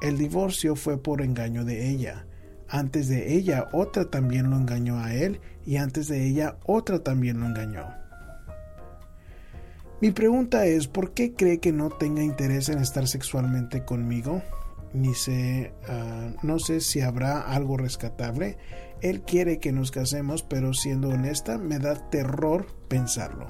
El 0.00 0.18
divorcio 0.18 0.76
fue 0.76 1.02
por 1.02 1.22
engaño 1.22 1.64
de 1.64 1.88
ella. 1.88 2.26
Antes 2.68 3.08
de 3.08 3.34
ella 3.34 3.68
otra 3.72 4.10
también 4.10 4.50
lo 4.50 4.56
engañó 4.56 4.98
a 4.98 5.14
él 5.14 5.40
y 5.64 5.76
antes 5.76 6.08
de 6.08 6.26
ella 6.26 6.58
otra 6.66 7.00
también 7.00 7.40
lo 7.40 7.46
engañó. 7.46 8.05
Mi 9.98 10.10
pregunta 10.10 10.66
es, 10.66 10.88
¿por 10.88 11.14
qué 11.14 11.32
cree 11.32 11.58
que 11.58 11.72
no 11.72 11.88
tenga 11.88 12.22
interés 12.22 12.68
en 12.68 12.78
estar 12.78 13.08
sexualmente 13.08 13.84
conmigo? 13.86 14.42
Ni 14.92 15.14
sé, 15.14 15.72
ah, 15.88 16.32
no 16.42 16.58
sé 16.58 16.82
si 16.82 17.00
habrá 17.00 17.40
algo 17.40 17.78
rescatable. 17.78 18.58
Él 19.00 19.22
quiere 19.22 19.58
que 19.58 19.72
nos 19.72 19.90
casemos, 19.90 20.42
pero 20.42 20.74
siendo 20.74 21.08
honesta, 21.08 21.56
me 21.56 21.78
da 21.78 21.94
terror 22.10 22.66
pensarlo. 22.88 23.48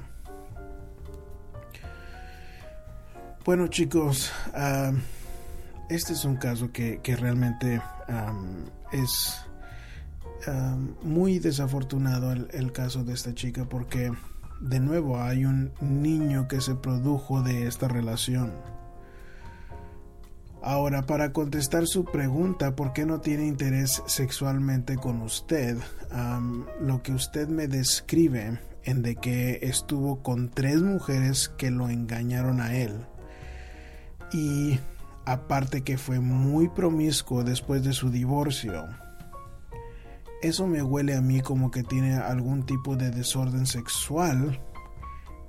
Bueno 3.43 3.67
chicos, 3.67 4.31
ah, 4.53 4.93
este 5.89 6.13
es 6.13 6.23
un 6.23 6.37
caso 6.37 6.71
que, 6.71 7.01
realmente 7.17 7.81
es 8.93 9.41
muy 11.01 11.39
desafortunado 11.39 12.31
el 12.31 12.71
caso 12.71 13.03
de 13.03 13.13
esta 13.13 13.33
chica 13.33 13.65
porque 13.65 14.13
de 14.59 14.79
nuevo 14.79 15.21
hay 15.21 15.45
un 15.45 15.71
niño 15.81 16.47
que 16.47 16.61
se 16.61 16.75
produjo 16.75 17.41
de 17.41 17.67
esta 17.67 17.87
relación. 17.87 18.51
Ahora, 20.61 21.03
para 21.03 21.31
contestar 21.31 21.87
su 21.87 22.03
pregunta, 22.03 22.75
¿por 22.75 22.91
qué 22.91 23.05
no 23.05 23.21
tiene 23.21 23.45
interés 23.45 24.03
sexualmente 24.05 24.95
con 24.95 25.21
usted? 25.21 25.77
lo 26.79 27.03
que 27.03 27.11
usted 27.11 27.47
me 27.47 27.67
describe 27.67 28.59
en 28.83 29.01
de 29.01 29.15
que 29.15 29.59
estuvo 29.61 30.23
con 30.23 30.49
tres 30.49 30.81
mujeres 30.81 31.49
que 31.57 31.69
lo 31.69 31.89
engañaron 31.89 32.61
a 32.61 32.75
él. 32.75 33.05
Y 34.31 34.79
aparte 35.25 35.83
que 35.83 35.97
fue 35.97 36.19
muy 36.19 36.69
promiscuo 36.69 37.43
después 37.43 37.83
de 37.83 37.93
su 37.93 38.09
divorcio 38.09 38.87
eso 40.41 40.67
me 40.67 40.81
huele 40.81 41.15
a 41.15 41.21
mí 41.21 41.41
como 41.41 41.71
que 41.71 41.83
tiene 41.83 42.15
algún 42.15 42.65
tipo 42.65 42.95
de 42.95 43.11
desorden 43.11 43.65
sexual 43.65 44.59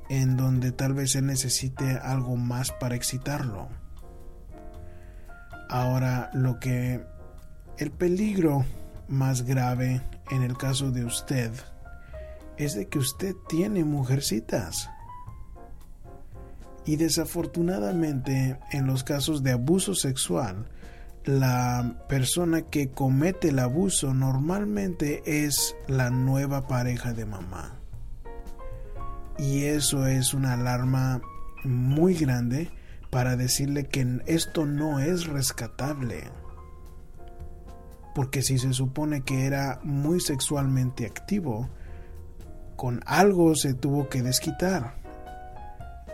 en 0.09 0.37
donde 0.37 0.73
tal 0.73 0.95
vez 0.95 1.15
él 1.15 1.27
necesite 1.27 1.99
algo 1.99 2.37
más 2.37 2.73
para 2.73 2.95
excitarlo. 2.95 3.69
Ahora, 5.69 6.31
lo 6.33 6.59
que 6.59 7.05
el 7.77 7.91
peligro 7.91 8.65
más 9.09 9.43
grave 9.43 10.01
en 10.31 10.43
el 10.43 10.57
caso 10.57 10.91
de 10.91 11.05
usted 11.05 11.53
es 12.57 12.75
de 12.75 12.89
que 12.89 12.99
usted 12.99 13.35
tiene 13.49 13.85
mujercitas. 13.85 14.89
Y 16.87 16.97
desafortunadamente 16.97 18.59
en 18.73 18.87
los 18.87 19.05
casos 19.05 19.43
de 19.43 19.53
abuso 19.53 19.95
sexual, 19.95 20.67
la 21.25 22.05
persona 22.09 22.63
que 22.63 22.91
comete 22.91 23.49
el 23.49 23.59
abuso 23.59 24.15
normalmente 24.15 25.23
es 25.45 25.77
la 25.87 26.11
nueva 26.11 26.67
pareja 26.67 27.13
de 27.13 27.27
mamá. 27.27 27.77
Y 29.39 29.65
eso 29.65 30.07
es 30.07 30.35
una 30.35 30.55
alarma 30.55 31.21
muy 31.65 32.15
grande 32.15 32.71
para 33.11 33.37
decirle 33.37 33.85
que 33.87 34.21
esto 34.27 34.67
no 34.67 34.99
es 34.99 35.27
rescatable. 35.27 36.25
Porque 38.15 38.43
si 38.43 38.59
se 38.59 38.73
supone 38.73 39.23
que 39.23 39.47
era 39.47 39.81
muy 39.85 40.21
sexualmente 40.21 41.07
activo, 41.07 41.69
con 42.77 43.01
algo 43.07 43.55
se 43.55 43.75
tuvo 43.75 44.09
que 44.09 44.23
desquitar. 44.23 44.95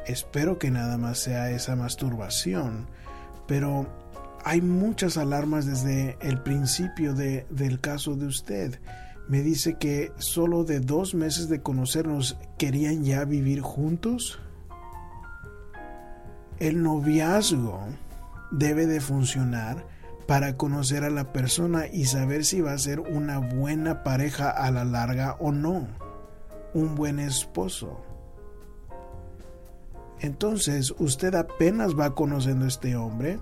Espero 0.07 0.59
que 0.59 0.71
nada 0.71 0.99
más 0.99 1.19
sea 1.19 1.51
esa 1.51 1.77
masturbación, 1.77 2.89
pero 3.47 4.04
hay 4.45 4.61
muchas 4.61 5.17
alarmas 5.17 5.65
desde 5.65 6.19
el 6.21 6.39
principio 6.41 7.15
del 7.15 7.81
caso 7.81 8.15
de 8.15 8.27
usted. 8.27 8.79
Me 9.27 9.41
dice 9.41 9.79
que 9.79 10.13
solo 10.19 10.65
de 10.65 10.81
dos 10.81 11.15
meses 11.15 11.49
de 11.49 11.63
conocernos 11.63 12.37
querían 12.59 13.05
ya 13.05 13.25
vivir 13.25 13.63
juntos. 13.63 14.39
El 16.59 16.83
noviazgo 16.83 17.81
debe 18.51 18.87
de 18.87 19.01
funcionar 19.01 19.87
para 20.27 20.57
conocer 20.59 21.05
a 21.05 21.11
la 21.11 21.33
persona 21.33 21.87
y 21.87 22.05
saber 22.05 22.45
si 22.45 22.61
va 22.61 22.73
a 22.73 22.79
ser 22.79 23.01
una 23.01 23.39
buena 23.39 24.03
pareja 24.03 24.51
a 24.51 24.71
la 24.71 24.85
larga 24.85 25.37
o 25.39 25.53
no, 25.53 25.89
un 26.75 26.95
buen 26.95 27.19
esposo. 27.19 28.05
Entonces 30.21 30.95
usted 30.99 31.35
apenas 31.35 31.99
va 31.99 32.15
conociendo 32.15 32.67
a 32.67 32.69
este 32.69 32.95
hombre 32.95 33.39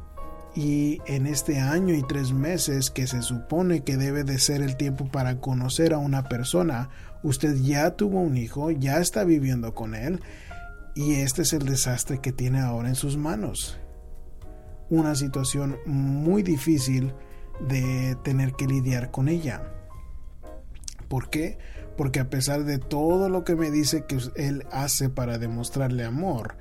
y 0.54 1.00
en 1.06 1.26
este 1.26 1.58
año 1.60 1.94
y 1.94 2.02
tres 2.02 2.32
meses 2.32 2.90
que 2.90 3.06
se 3.06 3.22
supone 3.22 3.84
que 3.84 3.96
debe 3.96 4.24
de 4.24 4.38
ser 4.38 4.62
el 4.62 4.76
tiempo 4.76 5.06
para 5.06 5.40
conocer 5.40 5.94
a 5.94 5.98
una 5.98 6.28
persona, 6.28 6.90
usted 7.22 7.56
ya 7.56 7.92
tuvo 7.92 8.20
un 8.20 8.36
hijo, 8.36 8.70
ya 8.70 8.98
está 8.98 9.24
viviendo 9.24 9.74
con 9.74 9.94
él 9.94 10.20
y 10.94 11.14
este 11.14 11.42
es 11.42 11.52
el 11.52 11.64
desastre 11.64 12.18
que 12.18 12.32
tiene 12.32 12.60
ahora 12.60 12.88
en 12.88 12.94
sus 12.94 13.16
manos. 13.16 13.78
Una 14.90 15.14
situación 15.14 15.78
muy 15.86 16.42
difícil 16.42 17.14
de 17.66 18.16
tener 18.22 18.52
que 18.52 18.66
lidiar 18.66 19.10
con 19.10 19.28
ella. 19.28 19.62
¿Por 21.08 21.30
qué? 21.30 21.58
Porque 21.96 22.20
a 22.20 22.28
pesar 22.28 22.64
de 22.64 22.78
todo 22.78 23.30
lo 23.30 23.44
que 23.44 23.54
me 23.54 23.70
dice 23.70 24.04
que 24.04 24.18
él 24.36 24.66
hace 24.70 25.08
para 25.08 25.38
demostrarle 25.38 26.04
amor, 26.04 26.56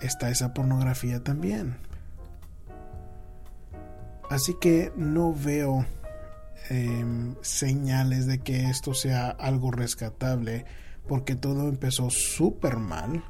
está 0.00 0.30
esa 0.30 0.52
pornografía 0.52 1.22
también. 1.22 1.76
Así 4.30 4.54
que 4.54 4.92
no 4.96 5.32
veo 5.32 5.86
em, 6.68 7.34
señales 7.40 8.26
de 8.26 8.40
que 8.40 8.68
esto 8.68 8.94
sea 8.94 9.30
algo 9.30 9.70
rescatable 9.70 10.66
porque 11.06 11.34
todo 11.34 11.68
empezó 11.68 12.10
súper 12.10 12.76
mal 12.76 13.24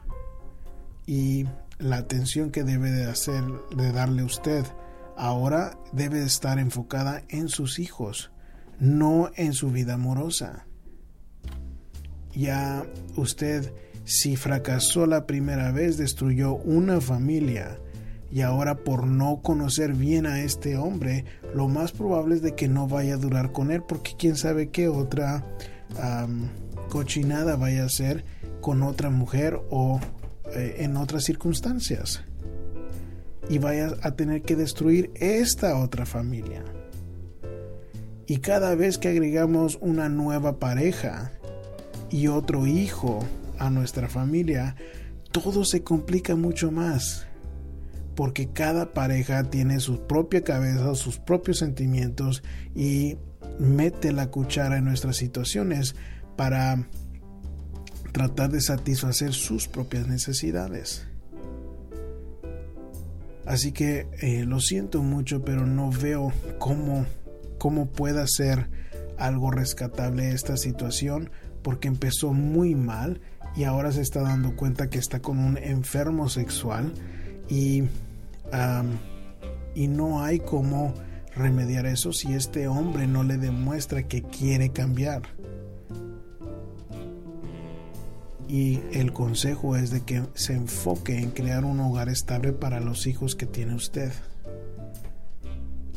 y 1.06 1.46
la 1.78 1.98
atención 1.98 2.50
que 2.50 2.64
debe 2.64 2.90
de 2.90 3.04
hacer 3.04 3.44
de 3.76 3.92
darle 3.92 4.24
usted 4.24 4.66
ahora 5.16 5.78
debe 5.92 6.22
estar 6.22 6.58
enfocada 6.58 7.22
en 7.28 7.48
sus 7.48 7.78
hijos, 7.78 8.30
no 8.78 9.30
en 9.36 9.52
su 9.52 9.70
vida 9.70 9.94
amorosa. 9.94 10.66
Ya 12.32 12.84
usted 13.16 13.72
si 14.04 14.36
fracasó 14.36 15.06
la 15.06 15.26
primera 15.26 15.70
vez 15.70 15.98
destruyó 15.98 16.54
una 16.54 17.00
familia 17.00 17.78
y 18.30 18.42
ahora 18.42 18.76
por 18.76 19.06
no 19.06 19.40
conocer 19.42 19.94
bien 19.94 20.26
a 20.26 20.40
este 20.40 20.76
hombre, 20.76 21.24
lo 21.54 21.68
más 21.68 21.92
probable 21.92 22.36
es 22.36 22.42
de 22.42 22.54
que 22.54 22.68
no 22.68 22.86
vaya 22.86 23.14
a 23.14 23.18
durar 23.18 23.52
con 23.52 23.70
él, 23.70 23.82
porque 23.82 24.12
quién 24.18 24.36
sabe 24.36 24.68
qué 24.68 24.88
otra 24.88 25.46
cochinada 26.90 27.56
vaya 27.56 27.84
a 27.84 27.88
ser 27.88 28.24
con 28.60 28.82
otra 28.82 29.10
mujer 29.10 29.60
o 29.70 30.00
eh, 30.54 30.76
en 30.80 30.96
otras 30.96 31.24
circunstancias. 31.24 32.22
Y 33.48 33.58
vaya 33.58 33.94
a 34.02 34.10
tener 34.10 34.42
que 34.42 34.56
destruir 34.56 35.10
esta 35.14 35.78
otra 35.78 36.04
familia. 36.04 36.62
Y 38.26 38.38
cada 38.38 38.74
vez 38.74 38.98
que 38.98 39.08
agregamos 39.08 39.78
una 39.80 40.10
nueva 40.10 40.58
pareja 40.58 41.32
y 42.10 42.28
otro 42.28 42.66
hijo 42.66 43.24
a 43.58 43.70
nuestra 43.70 44.08
familia, 44.08 44.76
todo 45.32 45.64
se 45.64 45.82
complica 45.82 46.36
mucho 46.36 46.70
más 46.70 47.27
porque 48.18 48.48
cada 48.48 48.94
pareja 48.94 49.44
tiene 49.44 49.78
su 49.78 50.08
propia 50.08 50.42
cabeza, 50.42 50.92
sus 50.96 51.20
propios 51.20 51.58
sentimientos 51.58 52.42
y 52.74 53.16
mete 53.60 54.10
la 54.10 54.28
cuchara 54.28 54.78
en 54.78 54.86
nuestras 54.86 55.14
situaciones 55.18 55.94
para 56.36 56.88
tratar 58.10 58.50
de 58.50 58.60
satisfacer 58.60 59.32
sus 59.32 59.68
propias 59.68 60.08
necesidades. 60.08 61.06
Así 63.46 63.70
que 63.70 64.08
eh, 64.20 64.44
lo 64.44 64.58
siento 64.58 65.00
mucho, 65.04 65.44
pero 65.44 65.64
no 65.64 65.92
veo 65.92 66.32
cómo, 66.58 67.06
cómo 67.58 67.86
pueda 67.86 68.26
ser 68.26 68.68
algo 69.16 69.52
rescatable 69.52 70.32
esta 70.32 70.56
situación, 70.56 71.30
porque 71.62 71.86
empezó 71.86 72.32
muy 72.32 72.74
mal 72.74 73.20
y 73.54 73.62
ahora 73.62 73.92
se 73.92 74.00
está 74.00 74.22
dando 74.22 74.56
cuenta 74.56 74.90
que 74.90 74.98
está 74.98 75.20
con 75.20 75.38
un 75.38 75.56
enfermo 75.56 76.28
sexual 76.28 76.92
y 77.48 77.84
y 79.74 79.88
no 79.88 80.22
hay 80.22 80.40
cómo 80.40 80.94
remediar 81.34 81.86
eso 81.86 82.12
si 82.12 82.34
este 82.34 82.68
hombre 82.68 83.06
no 83.06 83.22
le 83.22 83.36
demuestra 83.36 84.08
que 84.08 84.22
quiere 84.22 84.70
cambiar. 84.70 85.22
Y 88.48 88.80
el 88.92 89.12
consejo 89.12 89.76
es 89.76 89.90
de 89.90 90.00
que 90.00 90.22
se 90.34 90.54
enfoque 90.54 91.18
en 91.18 91.30
crear 91.30 91.64
un 91.64 91.80
hogar 91.80 92.08
estable 92.08 92.52
para 92.52 92.80
los 92.80 93.06
hijos 93.06 93.36
que 93.36 93.46
tiene 93.46 93.74
usted. 93.74 94.12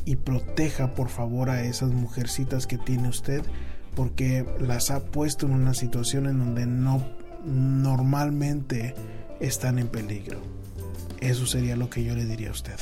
Y 0.03 0.17
proteja 0.17 0.93
por 0.93 1.09
favor 1.09 1.49
a 1.49 1.63
esas 1.63 1.91
mujercitas 1.91 2.67
que 2.67 2.77
tiene 2.77 3.07
usted 3.07 3.43
porque 3.95 4.45
las 4.59 4.91
ha 4.91 5.03
puesto 5.05 5.45
en 5.45 5.53
una 5.53 5.73
situación 5.73 6.27
en 6.27 6.39
donde 6.39 6.65
no 6.65 7.03
normalmente 7.45 8.95
están 9.39 9.79
en 9.79 9.87
peligro. 9.87 10.60
Eso 11.21 11.45
sería 11.45 11.75
lo 11.75 11.89
que 11.89 12.03
yo 12.03 12.15
le 12.15 12.25
diría 12.25 12.49
a 12.49 12.51
usted. 12.51 12.79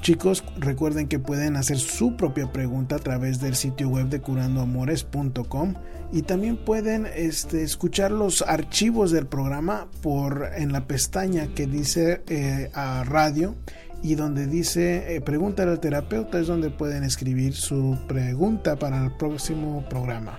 Chicos, 0.00 0.44
recuerden 0.58 1.08
que 1.08 1.18
pueden 1.18 1.56
hacer 1.56 1.78
su 1.78 2.16
propia 2.16 2.52
pregunta 2.52 2.96
a 2.96 2.98
través 2.98 3.40
del 3.40 3.54
sitio 3.54 3.88
web 3.88 4.08
de 4.08 4.20
curandoamores.com 4.20 5.74
y 6.12 6.22
también 6.22 6.56
pueden 6.56 7.06
este, 7.06 7.62
escuchar 7.62 8.12
los 8.12 8.42
archivos 8.42 9.10
del 9.10 9.26
programa 9.26 9.88
por 10.00 10.50
en 10.56 10.72
la 10.72 10.86
pestaña 10.86 11.48
que 11.54 11.66
dice 11.66 12.22
eh, 12.28 12.70
a 12.74 13.04
radio 13.04 13.54
y 14.02 14.14
donde 14.14 14.46
dice 14.46 15.16
eh, 15.16 15.20
pregunta 15.20 15.64
al 15.64 15.80
terapeuta 15.80 16.38
es 16.38 16.46
donde 16.46 16.70
pueden 16.70 17.02
escribir 17.02 17.54
su 17.54 17.98
pregunta 18.06 18.76
para 18.76 19.04
el 19.04 19.12
próximo 19.16 19.84
programa. 19.90 20.38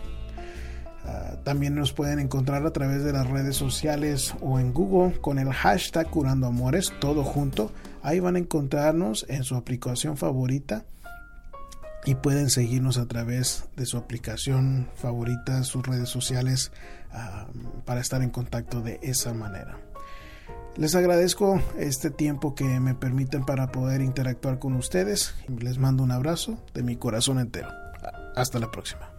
Ah, 1.09 1.37
también 1.43 1.73
nos 1.75 1.91
pueden 1.91 2.19
encontrar 2.19 2.65
a 2.65 2.71
través 2.71 3.03
de 3.03 3.11
las 3.11 3.27
redes 3.27 3.55
sociales 3.55 4.35
o 4.41 4.59
en 4.59 4.73
Google 4.73 5.19
con 5.19 5.39
el 5.39 5.51
hashtag 5.51 6.07
Curando 6.09 6.47
Amores, 6.47 6.93
todo 6.99 7.23
junto. 7.23 7.71
Ahí 8.03 8.19
van 8.19 8.35
a 8.35 8.39
encontrarnos 8.39 9.25
en 9.27 9.43
su 9.43 9.55
aplicación 9.55 10.17
favorita 10.17 10.85
y 12.05 12.15
pueden 12.15 12.49
seguirnos 12.49 12.97
a 12.97 13.07
través 13.07 13.65
de 13.75 13.85
su 13.85 13.97
aplicación 13.97 14.87
favorita, 14.95 15.63
sus 15.63 15.85
redes 15.85 16.09
sociales, 16.09 16.71
ah, 17.11 17.47
para 17.85 18.01
estar 18.01 18.21
en 18.21 18.29
contacto 18.29 18.81
de 18.81 18.99
esa 19.01 19.33
manera. 19.33 19.79
Les 20.77 20.93
agradezco 20.93 21.59
este 21.77 22.11
tiempo 22.11 22.53
que 22.53 22.79
me 22.79 22.93
permiten 22.93 23.45
para 23.45 23.71
poder 23.71 24.01
interactuar 24.01 24.59
con 24.59 24.75
ustedes 24.75 25.33
les 25.47 25.79
mando 25.79 26.03
un 26.03 26.11
abrazo 26.11 26.63
de 26.73 26.83
mi 26.83 26.95
corazón 26.95 27.39
entero. 27.39 27.69
Hasta 28.35 28.59
la 28.59 28.69
próxima 28.69 29.18